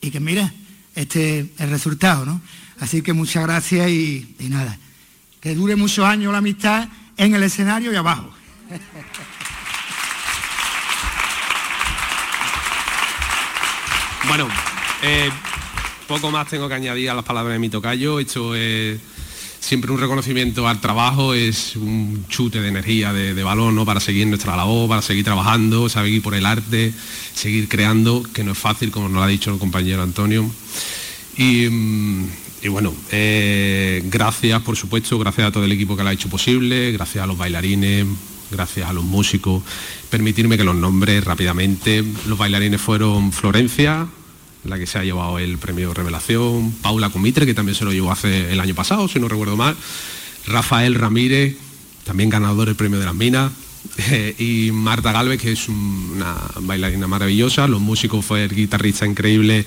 y 0.00 0.10
que 0.10 0.20
mira, 0.20 0.52
este 0.94 1.40
es 1.40 1.46
el 1.58 1.70
resultado, 1.70 2.24
¿no? 2.24 2.40
Así 2.80 3.02
que 3.02 3.12
muchas 3.12 3.42
gracias 3.42 3.90
y, 3.90 4.34
y 4.38 4.48
nada, 4.48 4.78
que 5.40 5.54
dure 5.54 5.76
muchos 5.76 6.04
años 6.04 6.32
la 6.32 6.38
amistad 6.38 6.88
en 7.16 7.34
el 7.34 7.42
escenario 7.42 7.92
y 7.92 7.96
abajo. 7.96 8.32
Bueno, 14.28 14.46
eh, 15.02 15.30
poco 16.06 16.30
más 16.30 16.48
tengo 16.48 16.68
que 16.68 16.74
añadir 16.74 17.08
a 17.08 17.14
las 17.14 17.24
palabras 17.24 17.54
de 17.54 17.58
mi 17.58 17.70
tocayo. 17.70 18.20
Esto 18.20 18.54
es 18.54 19.00
siempre 19.68 19.92
un 19.92 20.00
reconocimiento 20.00 20.66
al 20.66 20.80
trabajo, 20.80 21.34
es 21.34 21.76
un 21.76 22.24
chute 22.26 22.58
de 22.58 22.68
energía, 22.68 23.12
de, 23.12 23.34
de 23.34 23.42
valor, 23.44 23.70
¿no? 23.70 23.84
Para 23.84 24.00
seguir 24.00 24.26
nuestra 24.26 24.56
labor, 24.56 24.88
para 24.88 25.02
seguir 25.02 25.24
trabajando, 25.24 25.90
seguir 25.90 26.22
por 26.22 26.34
el 26.34 26.46
arte, 26.46 26.94
seguir 27.34 27.68
creando, 27.68 28.22
que 28.32 28.44
no 28.44 28.52
es 28.52 28.58
fácil, 28.58 28.90
como 28.90 29.10
nos 29.10 29.18
lo 29.18 29.22
ha 29.24 29.26
dicho 29.26 29.52
el 29.52 29.58
compañero 29.58 30.02
Antonio. 30.02 30.50
Y, 31.36 31.66
y 32.62 32.68
bueno, 32.70 32.94
eh, 33.12 34.02
gracias, 34.06 34.62
por 34.62 34.74
supuesto, 34.74 35.18
gracias 35.18 35.48
a 35.48 35.52
todo 35.52 35.64
el 35.64 35.72
equipo 35.72 35.98
que 35.98 36.02
lo 36.02 36.08
ha 36.08 36.14
hecho 36.14 36.30
posible, 36.30 36.90
gracias 36.92 37.22
a 37.22 37.26
los 37.26 37.36
bailarines, 37.36 38.06
gracias 38.50 38.88
a 38.88 38.94
los 38.94 39.04
músicos. 39.04 39.62
Permitirme 40.08 40.56
que 40.56 40.64
los 40.64 40.76
nombres 40.76 41.22
rápidamente. 41.22 42.02
Los 42.26 42.38
bailarines 42.38 42.80
fueron 42.80 43.32
Florencia, 43.32 44.06
la 44.68 44.78
que 44.78 44.86
se 44.86 44.98
ha 44.98 45.04
llevado 45.04 45.38
el 45.38 45.58
premio 45.58 45.94
Revelación, 45.94 46.72
Paula 46.82 47.10
Comitre, 47.10 47.46
que 47.46 47.54
también 47.54 47.74
se 47.74 47.84
lo 47.84 47.92
llevó 47.92 48.12
hace 48.12 48.52
el 48.52 48.60
año 48.60 48.74
pasado, 48.74 49.08
si 49.08 49.18
no 49.18 49.28
recuerdo 49.28 49.56
mal, 49.56 49.76
Rafael 50.46 50.94
Ramírez, 50.94 51.56
también 52.04 52.30
ganador 52.30 52.66
del 52.66 52.76
premio 52.76 52.98
de 52.98 53.06
las 53.06 53.14
minas, 53.14 53.52
y 54.38 54.70
Marta 54.72 55.12
Galvez, 55.12 55.40
que 55.40 55.52
es 55.52 55.68
una 55.68 56.36
bailarina 56.60 57.06
maravillosa, 57.06 57.68
los 57.68 57.80
músicos 57.80 58.24
fue 58.24 58.44
el 58.44 58.54
guitarrista 58.54 59.06
increíble 59.06 59.66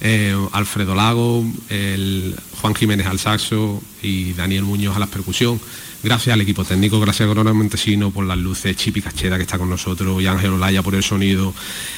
eh, 0.00 0.36
Alfredo 0.52 0.94
Lago, 0.94 1.44
el 1.68 2.34
Juan 2.60 2.74
Jiménez 2.74 3.06
al 3.06 3.18
saxo 3.18 3.82
y 4.02 4.32
Daniel 4.32 4.64
Muñoz 4.64 4.96
a 4.96 4.98
la 4.98 5.06
percusión. 5.06 5.60
Gracias 6.00 6.32
al 6.32 6.40
equipo 6.40 6.64
técnico, 6.64 7.00
gracias 7.00 7.26
a 7.26 7.28
Corona 7.28 7.52
Montesino 7.52 8.12
por 8.12 8.24
las 8.24 8.38
luces, 8.38 8.76
Chipi 8.76 9.02
Cacheda 9.02 9.36
que 9.36 9.42
está 9.42 9.58
con 9.58 9.68
nosotros 9.68 10.22
y 10.22 10.28
Ángel 10.28 10.52
Olaya 10.52 10.80
por 10.80 10.94
el 10.94 11.02
sonido. 11.02 11.52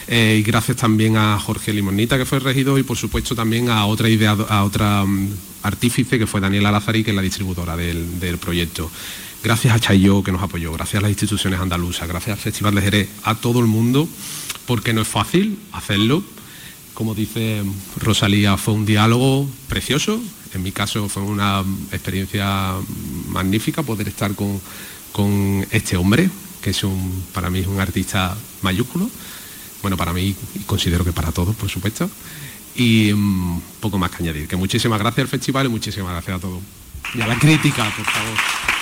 Eh, 0.09 0.39
y 0.41 0.43
gracias 0.43 0.79
también 0.79 1.19
a 1.19 1.39
Jorge 1.39 1.75
Limonita 1.75 2.17
que 2.17 2.25
fue 2.25 2.39
regidor 2.39 2.81
y 2.81 2.83
por 2.83 2.97
supuesto 2.97 3.35
también 3.35 3.69
a 3.69 3.85
otra 3.85 4.09
idea, 4.09 4.31
a 4.31 4.65
otra 4.65 5.03
um, 5.03 5.29
artífice 5.63 6.19
que 6.19 6.27
fue 6.27 6.41
Daniela 6.41 6.73
Lazari, 6.73 7.05
que 7.05 7.11
es 7.11 7.17
la 7.17 7.21
distribuidora 7.21 7.77
del, 7.77 8.19
del 8.19 8.39
proyecto. 8.39 8.91
Gracias 9.45 9.75
a 9.75 9.81
Chayo 9.81 10.23
que 10.23 10.33
nos 10.33 10.43
apoyó, 10.43 10.73
gracias 10.73 11.01
a 11.01 11.03
las 11.03 11.11
instituciones 11.11 11.61
andaluzas, 11.61 12.09
gracias 12.09 12.39
al 12.39 12.43
Festival 12.43 12.75
de 12.75 12.83
Jerez, 12.83 13.09
a 13.25 13.35
todo 13.35 13.61
el 13.61 13.67
mundo, 13.67 14.09
porque 14.67 14.95
no 14.95 15.03
es 15.03 15.09
fácil 15.09 15.59
hacerlo 15.73 16.23
como 17.01 17.15
dice 17.15 17.63
Rosalía, 17.97 18.59
fue 18.59 18.75
un 18.75 18.85
diálogo 18.85 19.49
precioso. 19.71 20.21
En 20.53 20.63
mi 20.63 20.71
caso 20.71 21.09
fue 21.09 21.23
una 21.23 21.65
experiencia 21.93 22.75
magnífica 23.29 23.83
poder 23.83 24.07
estar 24.09 24.35
con, 24.35 24.61
con 25.11 25.67
este 25.71 25.97
hombre, 25.97 26.29
que 26.61 26.69
es 26.69 26.85
un, 26.85 27.25
para 27.33 27.49
mí 27.49 27.61
es 27.61 27.69
un 27.69 27.81
artista 27.81 28.37
mayúsculo. 28.61 29.09
Bueno, 29.81 29.97
para 29.97 30.13
mí 30.13 30.37
y 30.55 30.59
considero 30.67 31.03
que 31.03 31.13
para 31.13 31.33
todos, 31.33 31.57
por 31.57 31.71
supuesto. 31.71 32.11
Y 32.77 33.15
mm, 33.15 33.63
poco 33.81 33.97
más 33.97 34.11
que 34.11 34.23
añadir. 34.23 34.47
Que 34.47 34.57
muchísimas 34.57 34.99
gracias 34.99 35.25
al 35.25 35.29
festival 35.29 35.65
y 35.65 35.69
muchísimas 35.71 36.13
gracias 36.13 36.37
a 36.37 36.41
todos. 36.41 36.61
Y 37.15 37.23
a 37.23 37.27
la 37.27 37.39
crítica, 37.39 37.85
por 37.97 38.05
favor. 38.05 38.80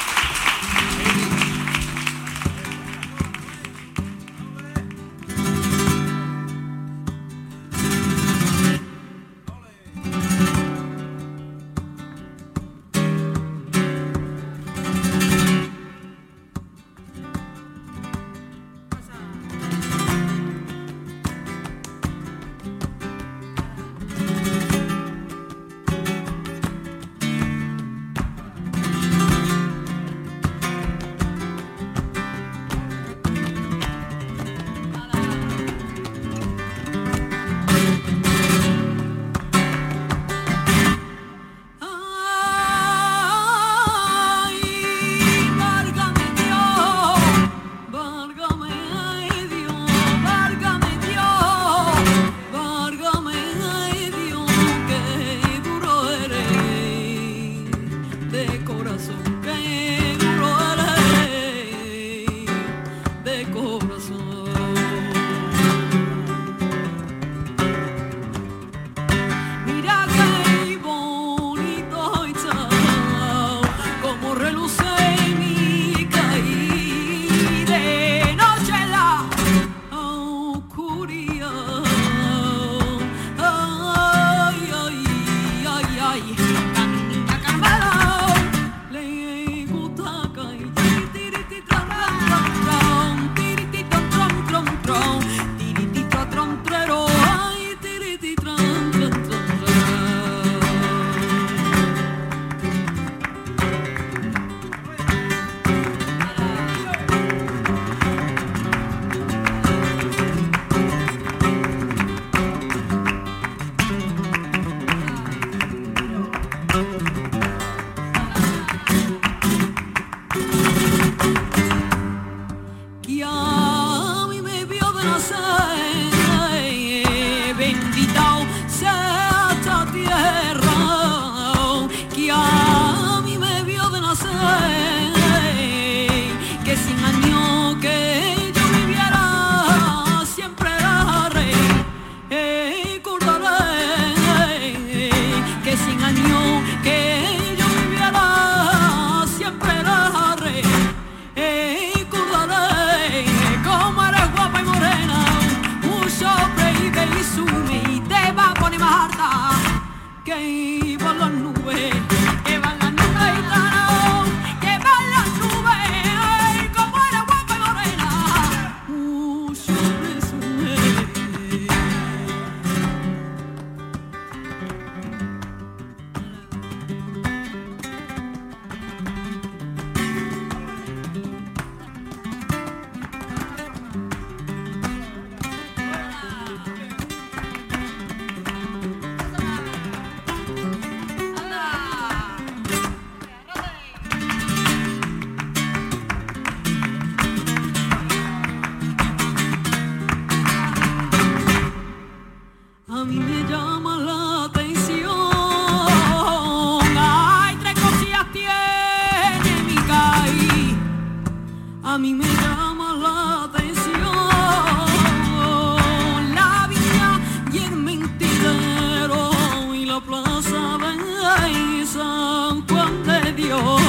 la 219.99 220.05
plaza 220.05 220.79
de 220.79 221.87
San 221.87 222.67
Juan 222.69 223.03
de 223.05 223.33
Dios. 223.33 223.83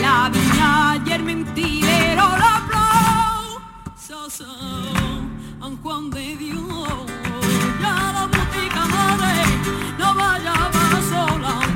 La 0.00 0.30
vi 0.32 0.40
ayer 0.60 1.22
mentirero 1.22 2.28
la 2.44 2.62
plaza 2.68 4.28
San 4.28 5.76
Juan 5.82 6.10
de 6.10 6.36
Dios. 6.36 7.06
Ya 7.82 8.12
la 8.12 8.28
música 8.28 8.84
madre 8.86 9.44
no 9.98 10.14
vaya 10.14 10.54
más 10.72 11.04
sola. 11.04 11.69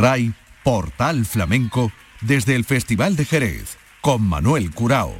RAI, 0.00 0.32
Portal 0.64 1.26
Flamenco, 1.26 1.92
desde 2.22 2.54
el 2.54 2.64
Festival 2.64 3.16
de 3.16 3.26
Jerez, 3.26 3.76
con 4.00 4.22
Manuel 4.22 4.70
Curao. 4.70 5.12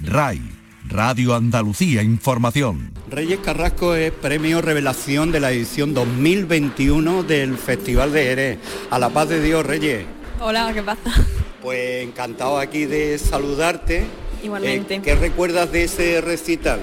RAI, 0.00 0.40
Radio 0.88 1.34
Andalucía 1.34 2.04
Información. 2.04 2.92
Reyes 3.10 3.40
Carrasco 3.40 3.96
es 3.96 4.12
premio 4.12 4.62
revelación 4.62 5.32
de 5.32 5.40
la 5.40 5.50
edición 5.50 5.92
2021 5.92 7.24
del 7.24 7.58
Festival 7.58 8.12
de 8.12 8.22
Jerez. 8.22 8.58
A 8.90 9.00
la 9.00 9.08
paz 9.08 9.28
de 9.28 9.42
Dios, 9.42 9.66
Reyes. 9.66 10.06
Hola, 10.38 10.70
¿qué 10.72 10.84
pasa? 10.84 11.12
Pues 11.60 12.06
encantado 12.06 12.58
aquí 12.58 12.86
de 12.86 13.18
saludarte. 13.18 14.06
Igualmente. 14.44 14.94
Eh, 14.94 15.00
¿Qué 15.02 15.16
recuerdas 15.16 15.72
de 15.72 15.82
ese 15.82 16.20
recital? 16.20 16.78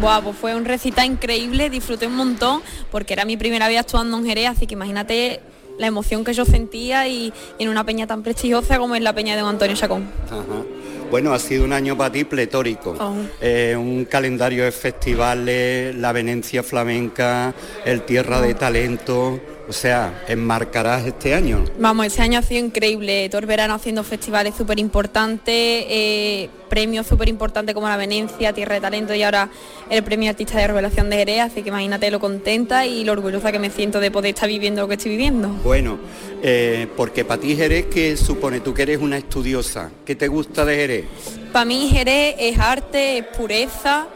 Buah, 0.00 0.20
pues 0.20 0.36
fue 0.36 0.54
un 0.54 0.64
recital 0.64 1.06
increíble, 1.06 1.70
disfruté 1.70 2.06
un 2.06 2.14
montón 2.14 2.62
porque 2.92 3.14
era 3.14 3.24
mi 3.24 3.36
primera 3.36 3.66
vez 3.66 3.80
actuando 3.80 4.16
en 4.18 4.26
Jerez, 4.26 4.50
así 4.50 4.68
que 4.68 4.74
imagínate 4.74 5.40
la 5.80 5.86
emoción 5.86 6.24
que 6.24 6.34
yo 6.34 6.44
sentía 6.44 7.08
y, 7.08 7.32
y 7.58 7.64
en 7.64 7.70
una 7.70 7.84
peña 7.84 8.06
tan 8.06 8.22
prestigiosa 8.22 8.78
como 8.78 8.94
es 8.94 9.02
la 9.02 9.14
peña 9.14 9.34
de 9.34 9.40
don 9.40 9.48
Antonio 9.48 9.74
Chacón. 9.74 10.04
Ajá. 10.26 10.62
Bueno, 11.10 11.32
ha 11.32 11.38
sido 11.40 11.64
un 11.64 11.72
año 11.72 11.96
para 11.96 12.12
ti 12.12 12.22
pletórico. 12.22 12.94
Oh. 13.00 13.16
Eh, 13.40 13.74
un 13.76 14.04
calendario 14.04 14.62
de 14.62 14.70
festivales, 14.70 15.96
la 15.96 16.12
Venecia 16.12 16.62
Flamenca, 16.62 17.52
el 17.84 18.02
Tierra 18.02 18.40
de 18.40 18.54
Talento. 18.54 19.40
O 19.70 19.72
sea, 19.72 20.24
enmarcarás 20.26 21.06
este 21.06 21.32
año. 21.32 21.64
Vamos, 21.78 22.04
ese 22.04 22.22
año 22.22 22.40
ha 22.40 22.42
sido 22.42 22.58
increíble, 22.58 23.28
todo 23.28 23.38
el 23.38 23.46
verano 23.46 23.74
haciendo 23.74 24.02
festivales 24.02 24.56
súper 24.56 24.80
importantes, 24.80 25.44
eh, 25.54 26.50
premios 26.68 27.06
súper 27.06 27.28
importantes 27.28 27.72
como 27.72 27.88
la 27.88 27.96
Venecia, 27.96 28.52
Tierra 28.52 28.74
de 28.74 28.80
Talento 28.80 29.14
y 29.14 29.22
ahora 29.22 29.48
el 29.88 30.02
premio 30.02 30.28
Artista 30.28 30.58
de 30.58 30.66
Revelación 30.66 31.08
de 31.08 31.18
Jerez, 31.18 31.42
así 31.42 31.62
que 31.62 31.68
imagínate 31.68 32.10
lo 32.10 32.18
contenta 32.18 32.84
y 32.84 33.04
lo 33.04 33.12
orgullosa 33.12 33.52
que 33.52 33.60
me 33.60 33.70
siento 33.70 34.00
de 34.00 34.10
poder 34.10 34.34
estar 34.34 34.48
viviendo 34.48 34.82
lo 34.82 34.88
que 34.88 34.94
estoy 34.94 35.12
viviendo. 35.12 35.50
Bueno, 35.62 36.00
eh, 36.42 36.88
porque 36.96 37.24
para 37.24 37.40
ti 37.40 37.54
Jerez, 37.54 37.86
¿qué 37.86 38.16
supone? 38.16 38.58
Tú 38.58 38.74
que 38.74 38.82
eres 38.82 38.98
una 38.98 39.18
estudiosa, 39.18 39.92
¿qué 40.04 40.16
te 40.16 40.26
gusta 40.26 40.64
de 40.64 40.74
Jerez? 40.74 41.04
Para 41.52 41.64
mí 41.64 41.88
Jerez 41.92 42.34
es 42.40 42.58
arte, 42.58 43.18
es 43.18 43.24
pureza, 43.24 44.08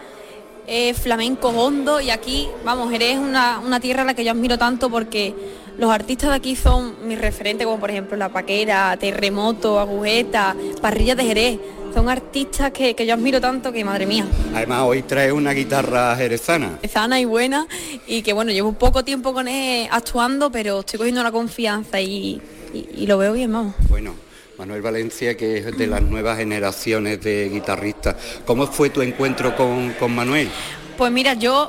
flamenco 0.94 1.48
hondo 1.48 2.00
y 2.00 2.10
aquí, 2.10 2.48
vamos, 2.64 2.90
Jerez 2.90 3.12
es 3.14 3.18
una, 3.18 3.60
una 3.60 3.80
tierra 3.80 4.02
a 4.02 4.04
la 4.06 4.14
que 4.14 4.24
yo 4.24 4.30
admiro 4.32 4.56
tanto 4.58 4.90
porque 4.90 5.34
los 5.78 5.90
artistas 5.90 6.30
de 6.30 6.36
aquí 6.36 6.56
son 6.56 7.06
mis 7.06 7.20
referentes, 7.20 7.66
como 7.66 7.80
por 7.80 7.90
ejemplo 7.90 8.16
La 8.16 8.28
Paquera, 8.28 8.96
Terremoto, 8.98 9.78
Agujeta, 9.80 10.54
Parrillas 10.80 11.16
de 11.16 11.24
Jerez. 11.24 11.58
Son 11.92 12.08
artistas 12.08 12.72
que, 12.72 12.94
que 12.94 13.06
yo 13.06 13.14
admiro 13.14 13.40
tanto 13.40 13.70
que, 13.72 13.84
madre 13.84 14.04
mía, 14.06 14.26
Además, 14.52 14.82
hoy 14.82 15.02
traes 15.02 15.32
una 15.32 15.52
guitarra 15.52 16.16
jerezana. 16.16 16.78
sana 16.92 17.20
y 17.20 17.24
buena 17.24 17.68
y 18.08 18.22
que 18.22 18.32
bueno, 18.32 18.50
llevo 18.50 18.72
poco 18.72 19.04
tiempo 19.04 19.32
con 19.32 19.46
él 19.46 19.86
actuando, 19.92 20.50
pero 20.50 20.80
estoy 20.80 20.98
cogiendo 20.98 21.22
la 21.22 21.30
confianza 21.30 22.00
y, 22.00 22.40
y- 22.72 22.88
y 22.96 23.06
lo 23.06 23.16
veo 23.18 23.32
bien, 23.32 23.52
vamos. 23.52 23.74
Bueno, 23.88 24.14
Manuel 24.58 24.82
Valencia, 24.82 25.36
que 25.36 25.58
es 25.58 25.76
de 25.76 25.86
las 25.86 26.02
nuevas 26.02 26.38
generaciones 26.38 27.20
de 27.20 27.48
guitarristas. 27.48 28.16
¿Cómo 28.46 28.66
fue 28.66 28.90
tu 28.90 29.02
encuentro 29.02 29.56
con, 29.56 29.92
con 29.94 30.14
Manuel? 30.14 30.48
Pues 30.96 31.10
mira, 31.10 31.34
yo, 31.34 31.68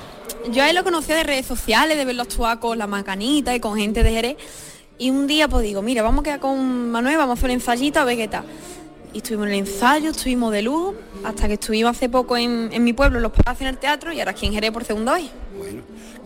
yo 0.51 0.63
a 0.63 0.69
él 0.69 0.75
lo 0.75 0.83
conocía 0.83 1.15
de 1.15 1.23
redes 1.23 1.47
sociales, 1.47 1.97
de 1.97 2.05
verlo 2.05 2.23
actuar 2.23 2.59
con 2.59 2.77
la 2.77 2.85
macanita 2.85 3.55
y 3.55 3.59
con 3.59 3.77
gente 3.77 4.03
de 4.03 4.11
Jerez. 4.11 4.37
Y 4.97 5.09
un 5.09 5.25
día 5.25 5.47
pues 5.47 5.63
digo, 5.63 5.81
mira, 5.81 6.03
vamos 6.03 6.21
a 6.21 6.23
quedar 6.23 6.39
con 6.39 6.91
Manuel, 6.91 7.17
vamos 7.17 7.31
a 7.31 7.39
hacer 7.39 7.49
un 7.49 7.55
ensayito 7.55 7.99
a 7.99 8.03
ver 8.05 8.17
qué 8.17 8.27
tal. 8.27 8.43
Y 9.13 9.17
estuvimos 9.17 9.47
en 9.47 9.53
el 9.53 9.59
ensayo, 9.59 10.11
estuvimos 10.11 10.51
de 10.51 10.61
lujo, 10.61 10.93
hasta 11.23 11.47
que 11.47 11.53
estuvimos 11.53 11.95
hace 11.95 12.09
poco 12.09 12.37
en, 12.37 12.69
en 12.71 12.83
mi 12.83 12.93
pueblo, 12.93 13.17
en 13.17 13.23
los 13.23 13.31
palacios 13.31 13.61
en 13.61 13.67
el 13.67 13.77
teatro, 13.77 14.11
y 14.13 14.19
ahora 14.19 14.31
aquí 14.31 14.45
en 14.45 14.53
Jerez 14.53 14.71
por 14.71 14.83
segunda 14.83 15.13
vez. 15.13 15.31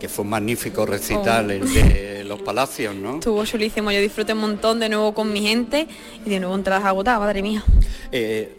Que 0.00 0.08
fue 0.08 0.24
un 0.24 0.30
magnífico 0.30 0.86
recital, 0.86 1.46
Oh. 1.48 1.52
el 1.52 1.72
de 1.74 2.24
los 2.24 2.40
palacios, 2.42 2.94
¿no? 2.94 3.14
Estuvo 3.16 3.44
chulísimo, 3.44 3.92
yo 3.92 4.00
disfruté 4.00 4.32
un 4.32 4.38
montón 4.40 4.80
de 4.80 4.88
nuevo 4.88 5.12
con 5.14 5.32
mi 5.32 5.42
gente 5.42 5.86
y 6.24 6.30
de 6.30 6.40
nuevo 6.40 6.54
entradas 6.54 6.84
agotadas, 6.84 7.20
madre 7.20 7.42
mía. 7.42 7.62
Eh, 8.10 8.56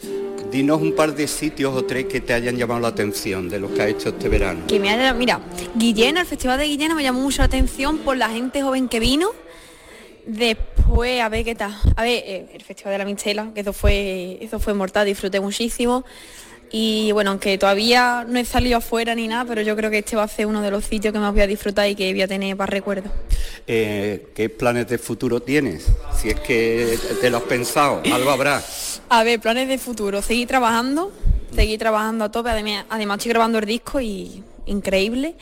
dinos 0.51 0.81
un 0.81 0.93
par 0.93 1.15
de 1.15 1.27
sitios 1.27 1.73
o 1.75 1.83
tres 1.83 2.05
que 2.05 2.21
te 2.21 2.33
hayan 2.33 2.57
llamado 2.57 2.79
la 2.79 2.89
atención 2.89 3.49
de 3.49 3.59
los 3.59 3.71
que 3.71 3.81
has 3.81 3.89
hecho 3.89 4.09
este 4.09 4.29
verano. 4.29 4.61
Que 4.67 4.79
me 4.79 4.89
haya, 4.91 5.13
mira, 5.13 5.39
Guillena, 5.75 6.21
el 6.21 6.27
festival 6.27 6.59
de 6.59 6.65
Guillena 6.65 6.93
me 6.93 7.01
llamó 7.03 7.21
mucho 7.21 7.39
la 7.41 7.45
atención 7.45 7.97
por 7.99 8.17
la 8.17 8.29
gente 8.29 8.61
joven 8.61 8.87
que 8.87 8.99
vino. 8.99 9.29
Después, 10.27 11.19
a 11.21 11.29
ver 11.29 11.43
qué 11.43 11.55
tal. 11.55 11.75
A 11.95 12.03
ver, 12.03 12.23
eh, 12.25 12.45
el 12.53 12.61
festival 12.63 12.93
de 12.93 12.97
la 12.99 13.05
Mistela, 13.05 13.51
que 13.55 13.61
eso 13.61 13.73
fue, 13.73 14.37
eso 14.41 14.59
fue 14.59 14.73
mortal, 14.75 15.05
disfruté 15.07 15.39
muchísimo. 15.39 16.05
Y 16.73 17.11
bueno, 17.11 17.31
aunque 17.31 17.57
todavía 17.57 18.25
no 18.27 18.39
he 18.39 18.45
salido 18.45 18.77
afuera 18.77 19.13
ni 19.13 19.27
nada, 19.27 19.43
pero 19.45 19.61
yo 19.61 19.75
creo 19.75 19.91
que 19.91 19.97
este 19.99 20.15
va 20.15 20.23
a 20.23 20.27
ser 20.27 20.45
uno 20.45 20.61
de 20.61 20.71
los 20.71 20.85
sitios 20.85 21.11
que 21.11 21.19
más 21.19 21.33
voy 21.33 21.41
a 21.41 21.47
disfrutar 21.47 21.89
y 21.89 21.95
que 21.95 22.11
voy 22.13 22.21
a 22.21 22.27
tener 22.27 22.55
para 22.55 22.71
recuerdo. 22.71 23.11
Eh, 23.67 24.27
¿Qué 24.33 24.49
planes 24.49 24.87
de 24.87 24.97
futuro 24.97 25.41
tienes? 25.41 25.87
Si 26.15 26.29
es 26.29 26.39
que 26.39 26.97
te 27.19 27.29
lo 27.29 27.37
has 27.37 27.43
pensado, 27.43 28.01
algo 28.11 28.31
habrá. 28.31 28.63
A 29.09 29.23
ver, 29.23 29.41
planes 29.41 29.67
de 29.67 29.77
futuro, 29.77 30.21
seguir 30.21 30.47
trabajando, 30.47 31.11
seguir 31.53 31.77
trabajando 31.77 32.23
a 32.23 32.31
tope, 32.31 32.49
además, 32.49 32.85
además 32.89 33.17
estoy 33.17 33.31
grabando 33.31 33.57
el 33.57 33.65
disco 33.65 33.99
y 33.99 34.41
increíble. 34.65 35.35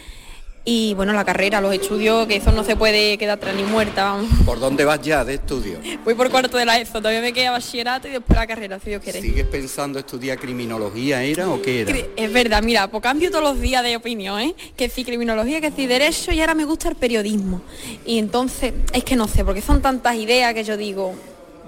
Y 0.65 0.93
bueno, 0.93 1.13
la 1.13 1.23
carrera, 1.25 1.61
los 1.61 1.73
estudios, 1.73 2.27
que 2.27 2.35
eso 2.35 2.51
no 2.51 2.63
se 2.63 2.75
puede 2.75 3.17
quedar 3.17 3.37
atrás 3.37 3.55
ni 3.55 3.63
muerta, 3.63 4.03
vamos. 4.03 4.29
¿Por 4.45 4.59
dónde 4.59 4.83
vas 4.85 5.01
ya 5.01 5.23
de 5.25 5.35
estudio? 5.35 5.79
Voy 6.03 6.13
por 6.13 6.29
cuarto 6.29 6.57
de 6.57 6.65
la 6.65 6.77
ESO, 6.79 6.93
todavía 6.99 7.21
me 7.21 7.33
queda 7.33 7.51
bachillerato 7.51 8.07
y 8.07 8.11
después 8.11 8.37
la 8.37 8.45
carrera, 8.45 8.77
si 8.79 8.89
Dios 8.89 9.01
quiere. 9.01 9.21
¿Sigues 9.21 9.45
pensando 9.45 9.97
estudiar 9.99 10.37
criminología 10.37 11.23
era 11.23 11.49
o 11.49 11.61
qué 11.61 11.81
era? 11.81 11.95
Es 12.15 12.31
verdad, 12.33 12.61
mira, 12.61 12.87
pues 12.91 13.01
cambio 13.01 13.31
todos 13.31 13.43
los 13.43 13.59
días 13.61 13.83
de 13.83 13.95
opinión, 13.95 14.39
¿eh? 14.41 14.53
Que 14.75 14.89
sí 14.89 15.03
criminología, 15.05 15.61
que 15.61 15.71
sí 15.71 15.87
derecho 15.87 16.31
y 16.33 16.41
ahora 16.41 16.53
me 16.53 16.65
gusta 16.65 16.89
el 16.89 16.95
periodismo. 16.95 17.61
Y 18.05 18.19
entonces, 18.19 18.73
es 18.93 19.03
que 19.03 19.15
no 19.15 19.27
sé, 19.27 19.43
porque 19.45 19.61
son 19.61 19.81
tantas 19.81 20.15
ideas 20.17 20.53
que 20.53 20.63
yo 20.65 20.75
digo, 20.77 21.15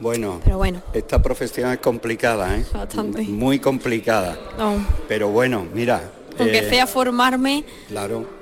Bueno, 0.01 0.41
Pero 0.43 0.57
bueno. 0.57 0.81
esta 0.93 1.21
profesión 1.21 1.71
es 1.71 1.79
complicada, 1.79 2.57
¿eh? 2.57 2.65
Bastante. 2.73 3.21
Muy 3.23 3.57
complicada. 3.59 4.37
no, 4.57 4.85
Pero 5.07 5.29
bueno, 5.29 5.65
mira. 5.73 6.01
aunque 6.37 6.59
eh, 6.59 6.69
sea 6.69 6.85
formarme, 6.87 7.63
Claro. 7.87 8.40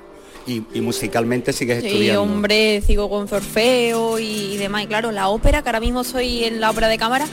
Y, 0.50 0.64
y 0.74 0.80
musicalmente 0.80 1.52
sigues 1.52 1.80
sí, 1.80 1.86
estudiando. 1.88 2.22
hombre, 2.22 2.82
sigo 2.86 3.08
con 3.08 3.28
sorfeo 3.28 4.18
y, 4.18 4.24
y 4.24 4.56
demás. 4.56 4.84
Y 4.84 4.86
claro, 4.86 5.12
la 5.12 5.28
ópera, 5.28 5.62
que 5.62 5.68
ahora 5.68 5.80
mismo 5.80 6.02
soy 6.04 6.44
en 6.44 6.60
la 6.60 6.70
ópera 6.70 6.88
de 6.88 6.98
cámara, 6.98 7.26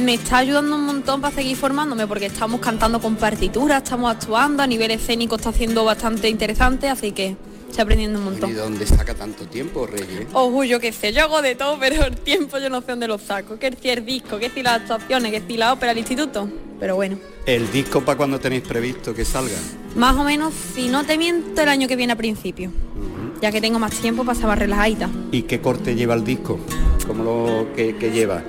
me 0.00 0.14
está 0.14 0.38
ayudando 0.38 0.76
un 0.76 0.84
montón 0.86 1.20
para 1.20 1.34
seguir 1.34 1.56
formándome 1.56 2.06
porque 2.06 2.26
estamos 2.26 2.60
cantando 2.60 3.00
con 3.00 3.16
partituras, 3.16 3.82
estamos 3.82 4.10
actuando, 4.10 4.62
a 4.62 4.66
nivel 4.66 4.90
escénico 4.90 5.36
está 5.36 5.52
siendo 5.52 5.84
bastante 5.84 6.28
interesante, 6.28 6.88
así 6.88 7.12
que 7.12 7.36
estoy 7.68 7.82
aprendiendo 7.82 8.18
un 8.20 8.26
¿Y 8.26 8.30
montón. 8.30 8.54
dónde 8.56 8.86
saca 8.86 9.14
tanto 9.14 9.44
tiempo, 9.46 9.86
Reyes? 9.86 10.28
Ojo, 10.32 10.64
yo 10.64 10.78
qué 10.80 10.92
sé, 10.92 11.12
yo 11.12 11.22
hago 11.24 11.42
de 11.42 11.54
todo, 11.56 11.78
pero 11.78 12.04
el 12.06 12.16
tiempo 12.16 12.58
yo 12.58 12.70
no 12.70 12.80
sé 12.80 12.86
dónde 12.88 13.08
lo 13.08 13.18
saco. 13.18 13.58
Que 13.58 13.74
si 13.82 13.90
el 13.90 14.04
disco, 14.06 14.38
que 14.38 14.48
si 14.50 14.62
las 14.62 14.80
actuaciones, 14.80 15.30
que 15.32 15.42
si 15.46 15.56
la 15.58 15.72
ópera, 15.72 15.92
el 15.92 15.98
instituto. 15.98 16.48
Pero 16.80 16.94
bueno, 16.96 17.18
¿El 17.44 17.70
disco 17.70 18.00
para 18.02 18.16
cuando 18.16 18.38
tenéis 18.40 18.62
previsto 18.62 19.12
que 19.14 19.24
salga? 19.24 19.56
Más 19.96 20.16
o 20.16 20.24
menos, 20.24 20.52
si 20.74 20.88
no 20.88 21.04
te 21.04 21.18
miento, 21.18 21.62
el 21.62 21.68
año 21.68 21.88
que 21.88 21.96
viene 21.96 22.12
a 22.12 22.16
principio. 22.16 22.70
Ya 23.40 23.50
que 23.50 23.60
tengo 23.60 23.78
más 23.78 23.92
tiempo 23.92 24.24
para 24.24 24.38
estar 24.38 24.58
relajadita. 24.58 25.08
¿Y 25.32 25.42
qué 25.42 25.60
corte 25.60 25.94
lleva 25.94 26.14
el 26.14 26.24
disco? 26.24 26.58
¿Cómo 27.06 27.24
lo 27.24 27.66
que, 27.74 27.96
que 27.96 28.10
lleva? 28.12 28.42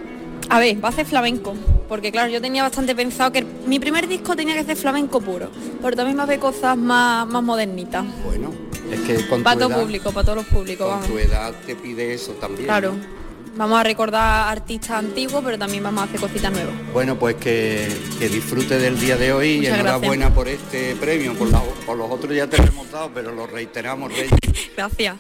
A 0.49 0.60
ver, 0.60 0.84
va 0.84 0.89
a 0.89 0.91
ser 0.91 1.06
flamenco, 1.06 1.56
porque 1.89 2.12
claro, 2.12 2.29
yo 2.32 2.39
tenía 2.41 2.62
bastante 2.63 2.95
pensado 2.95 3.32
que 3.32 3.43
mi 3.65 3.79
primer 3.79 4.08
disco 4.08 4.36
tenía 4.36 4.53
que 4.56 4.63
ser 4.63 4.75
flamenco 4.77 5.19
puro, 5.19 5.49
pero 5.82 5.95
también 5.95 6.17
va 6.17 6.21
a 6.21 6.25
haber 6.25 6.39
cosas 6.39 6.77
más, 6.77 7.25
más 7.27 7.41
modernitas. 7.41 8.06
Bueno, 8.23 8.51
es 8.91 8.99
que 9.01 9.27
con 9.27 9.41
Para 9.41 9.56
tu, 9.56 9.60
todo 9.62 9.69
edad, 9.71 9.82
público, 9.82 10.12
para 10.12 10.25
todos 10.25 10.38
los 10.39 10.45
públicos, 10.47 10.86
con 10.86 10.99
vamos. 10.99 11.08
tu 11.08 11.17
edad 11.17 11.53
te 11.65 11.75
pide 11.75 12.13
eso 12.13 12.34
también. 12.34 12.65
Claro. 12.65 12.91
¿no? 12.93 13.23
Vamos 13.56 13.80
a 13.80 13.84
recordar 13.84 14.50
artistas 14.52 14.92
antiguos, 14.92 15.44
pero 15.46 15.60
también 15.60 15.84
vamos 15.84 16.02
a 16.02 16.06
hacer 16.06 16.20
cositas 16.20 16.52
nuevas. 16.52 16.74
Bueno, 16.92 17.18
pues 17.20 17.36
que, 17.36 17.88
que 18.18 18.28
disfrute 18.30 18.80
del 18.80 19.00
día 19.00 19.16
de 19.16 19.32
hoy 19.32 19.60
y 19.63 19.68
enhorabuena 19.68 20.34
por 20.34 20.48
este 20.48 20.96
premio. 20.96 21.34
Por, 21.36 21.50
la- 21.52 21.62
por 21.86 21.96
los 21.98 22.10
otros 22.10 22.36
ya 22.36 22.48
te 22.48 22.58
lo 22.58 22.63
hemos 22.66 22.89
dado, 22.92 23.12
pero 23.13 23.32
lo 23.32 23.46
reiteramos, 23.46 24.12
Reyes. 24.12 24.32
Gracias. 24.76 25.18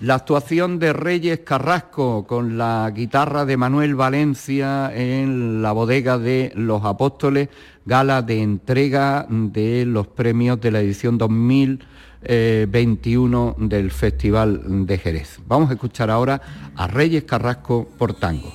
La 0.00 0.14
actuación 0.14 0.78
de 0.78 0.92
Reyes 0.92 1.40
Carrasco 1.40 2.28
con 2.28 2.56
la 2.56 2.88
guitarra 2.94 3.44
de 3.44 3.56
Manuel 3.56 3.96
Valencia 3.96 4.92
en 4.94 5.62
la 5.62 5.72
bodega 5.72 6.16
de 6.16 6.52
Los 6.54 6.84
Apóstoles, 6.84 7.48
gala 7.84 8.22
de 8.22 8.42
entrega 8.42 9.26
de 9.28 9.84
los 9.84 10.06
premios 10.06 10.60
de 10.60 10.70
la 10.70 10.80
edición 10.80 11.18
2021 11.18 13.56
eh, 13.58 13.66
del 13.66 13.90
Festival 13.90 14.86
de 14.86 14.98
Jerez. 14.98 15.40
Vamos 15.48 15.70
a 15.70 15.72
escuchar 15.72 16.08
ahora 16.08 16.40
a 16.76 16.86
Reyes 16.86 17.24
Carrasco 17.24 17.88
por 17.98 18.14
tangos. 18.14 18.54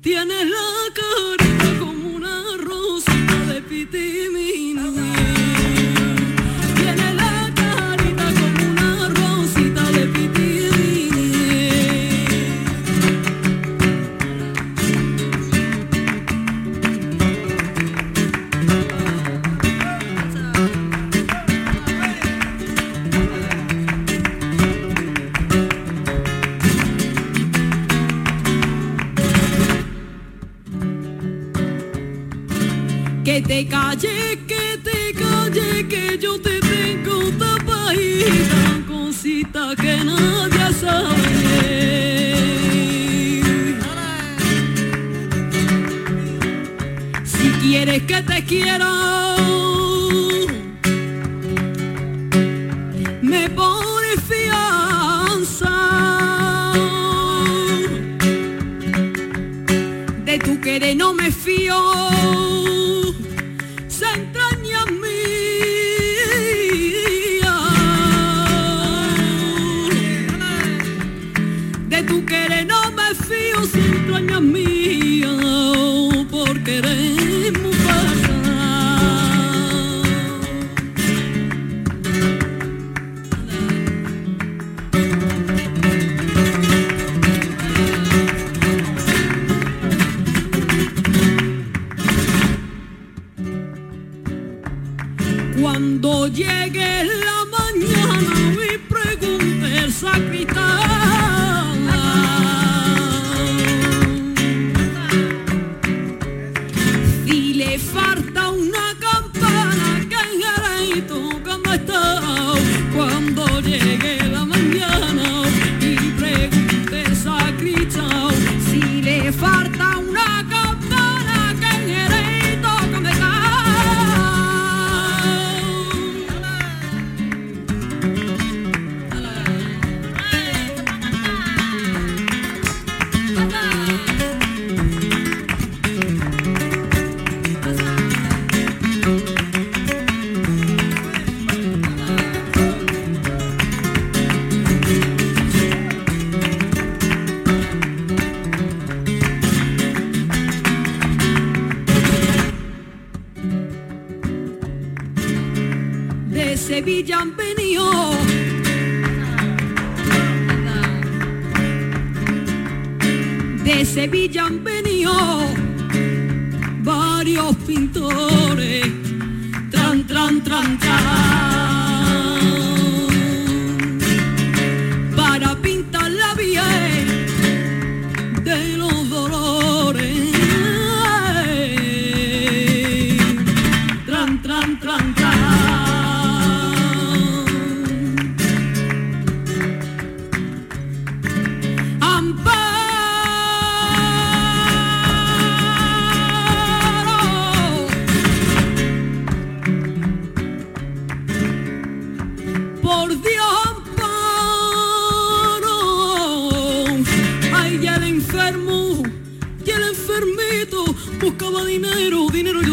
Tienes 0.00 0.46
la 0.46 0.70
carita 0.94 1.78
como 1.78 2.16
una 2.16 2.56
rosa 2.56 3.12
de 3.52 3.60
pitín 3.62 4.37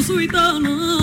suitana 0.06 0.95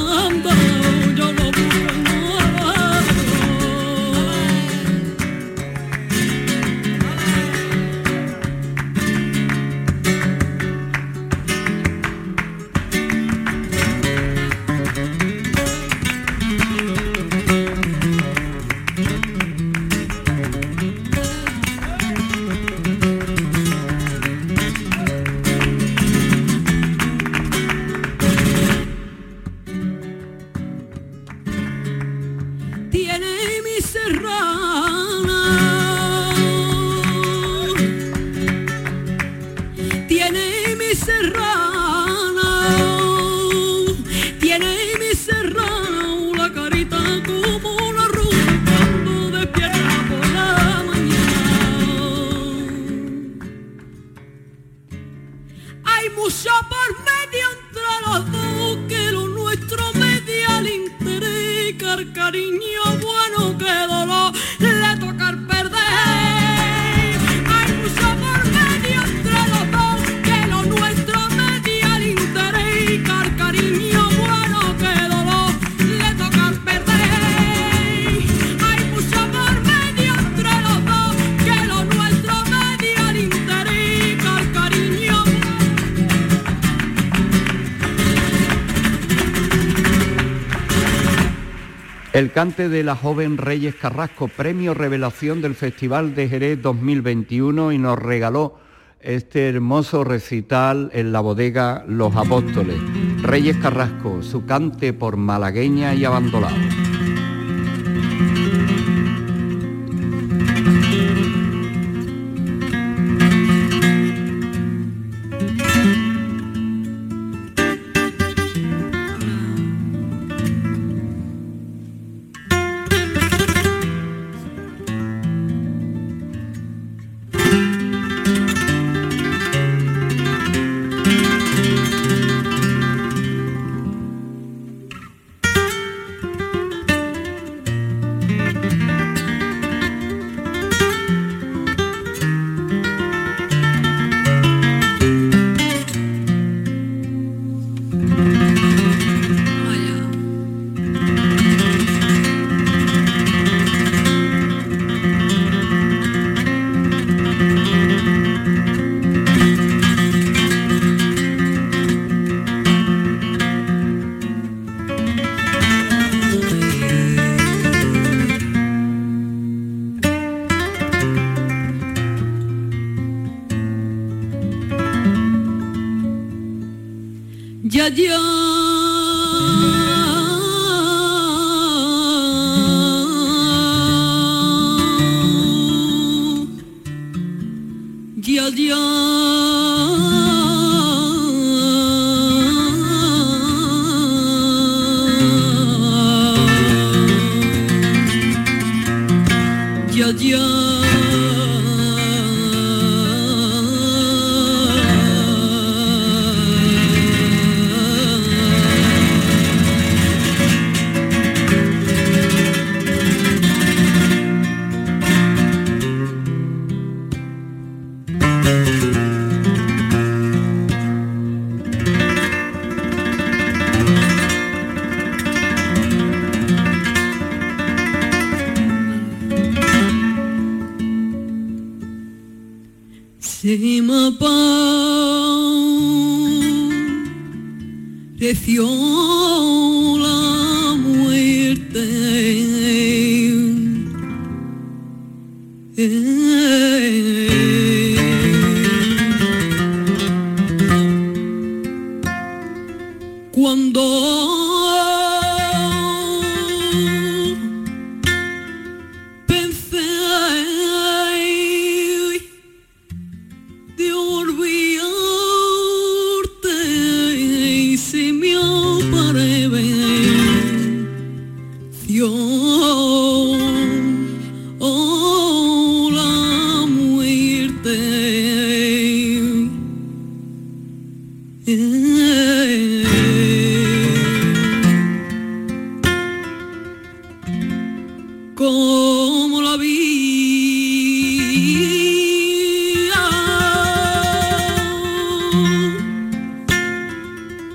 cante 92.32 92.70
de 92.70 92.82
la 92.82 92.96
joven 92.96 93.36
Reyes 93.36 93.74
Carrasco, 93.74 94.26
premio 94.26 94.72
revelación 94.72 95.42
del 95.42 95.54
Festival 95.54 96.14
de 96.14 96.28
Jerez 96.28 96.62
2021 96.62 97.72
y 97.72 97.78
nos 97.78 97.98
regaló 97.98 98.58
este 99.00 99.48
hermoso 99.48 100.02
recital 100.02 100.90
en 100.94 101.12
la 101.12 101.20
bodega 101.20 101.84
Los 101.86 102.16
Apóstoles. 102.16 102.76
Reyes 103.20 103.58
Carrasco, 103.58 104.22
su 104.22 104.46
cante 104.46 104.94
por 104.94 105.16
malagueña 105.18 105.94
y 105.94 106.04
abandonado. 106.06 106.56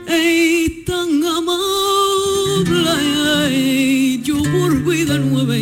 ey, 0.07 0.83
tan 0.85 1.23
amable, 1.23 2.83
ey, 3.49 4.21
yo 4.23 4.41
por 4.43 4.83
vida 4.83 5.17
nueva 5.17 5.57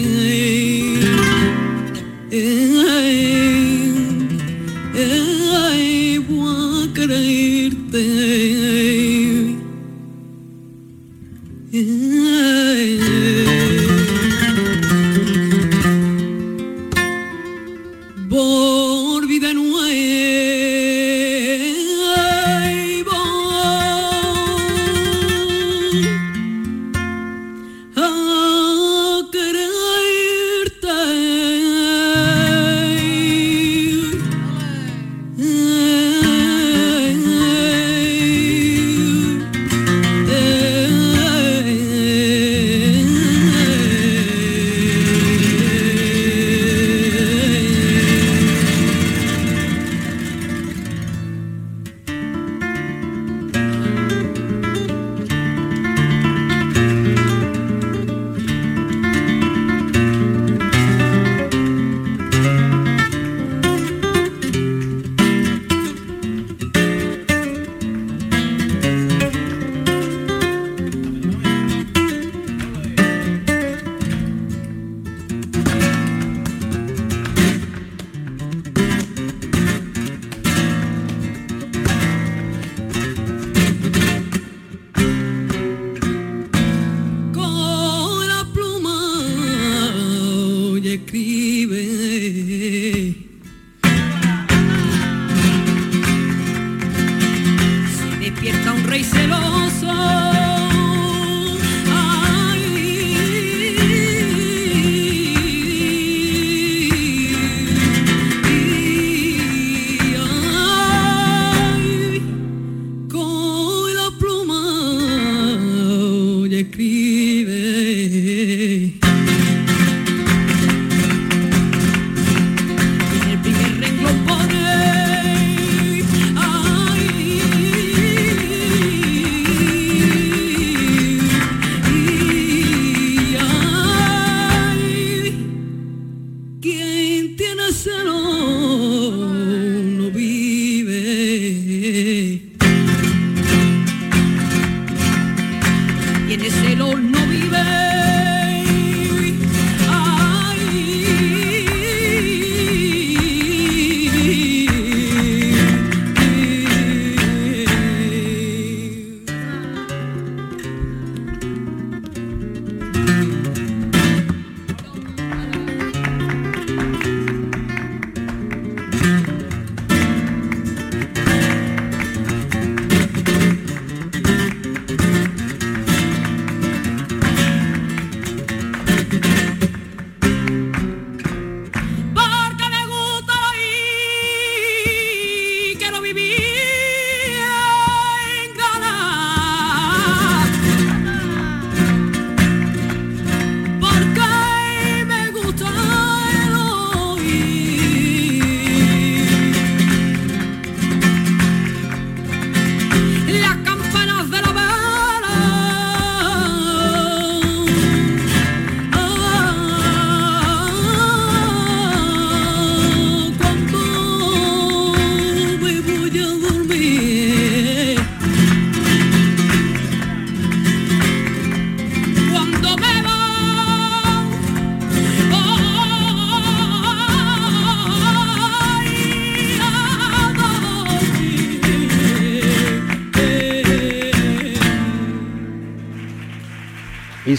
despierta 98.46 98.74
un 98.74 98.84
rey 98.84 99.04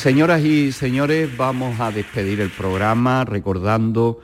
Señoras 0.07 0.45
y 0.45 0.71
señores, 0.71 1.37
vamos 1.37 1.81
a 1.81 1.91
despedir 1.91 2.41
el 2.41 2.51
programa 2.51 3.25
recordando 3.25 4.21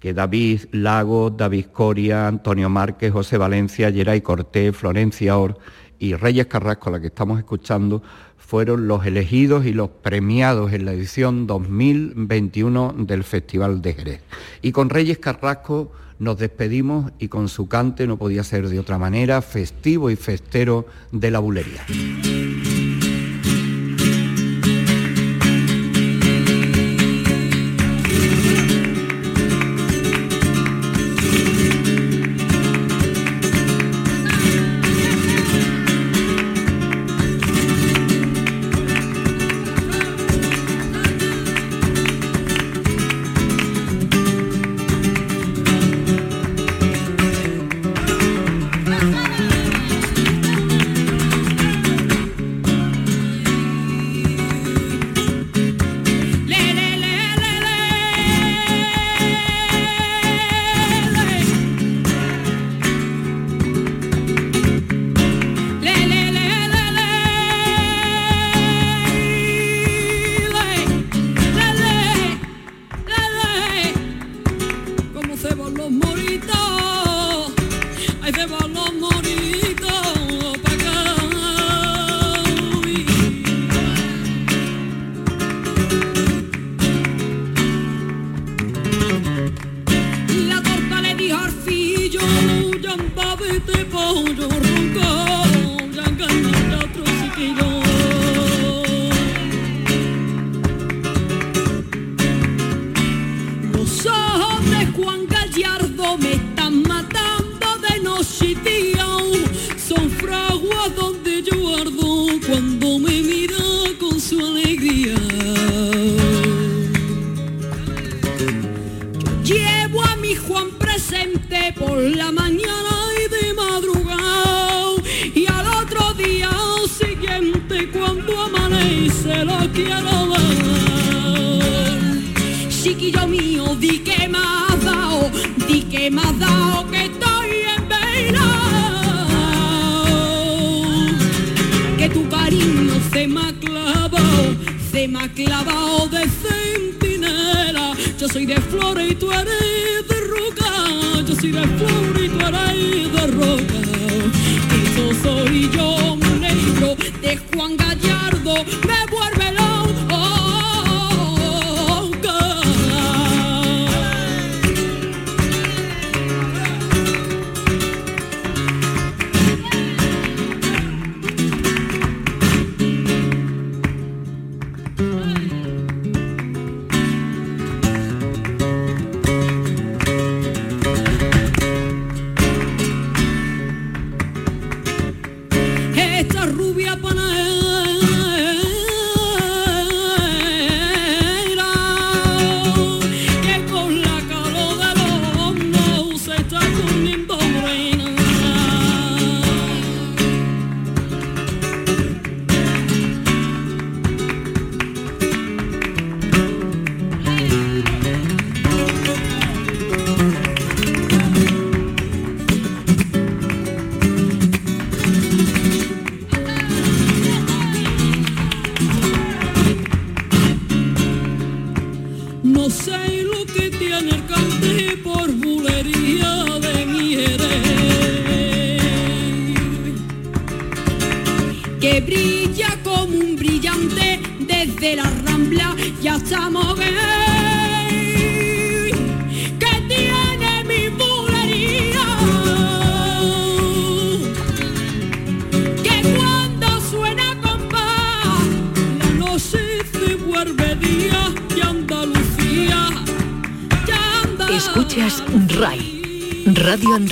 que 0.00 0.14
David 0.14 0.62
Lagos, 0.72 1.36
David 1.36 1.66
Coria, 1.66 2.26
Antonio 2.26 2.68
Márquez, 2.68 3.12
José 3.12 3.38
Valencia, 3.38 3.92
Geray 3.92 4.20
Cortés, 4.20 4.76
Florencia 4.76 5.38
Or 5.38 5.56
y 6.00 6.14
Reyes 6.14 6.46
Carrasco, 6.46 6.90
la 6.90 7.00
que 7.00 7.06
estamos 7.06 7.38
escuchando, 7.38 8.02
fueron 8.36 8.88
los 8.88 9.06
elegidos 9.06 9.64
y 9.64 9.72
los 9.72 9.90
premiados 9.90 10.72
en 10.72 10.86
la 10.86 10.92
edición 10.92 11.46
2021 11.46 12.92
del 12.98 13.22
Festival 13.22 13.80
de 13.80 13.94
Jerez. 13.94 14.22
Y 14.60 14.72
con 14.72 14.90
Reyes 14.90 15.18
Carrasco 15.18 15.92
nos 16.18 16.36
despedimos 16.36 17.12
y 17.20 17.28
con 17.28 17.48
su 17.48 17.68
cante 17.68 18.08
no 18.08 18.16
podía 18.16 18.42
ser 18.42 18.68
de 18.68 18.80
otra 18.80 18.98
manera, 18.98 19.40
festivo 19.40 20.10
y 20.10 20.16
festero 20.16 20.84
de 21.12 21.30
la 21.30 21.38
bulería. 21.38 21.86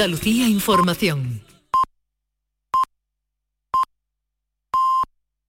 Andalucía 0.00 0.48
Información. 0.48 1.29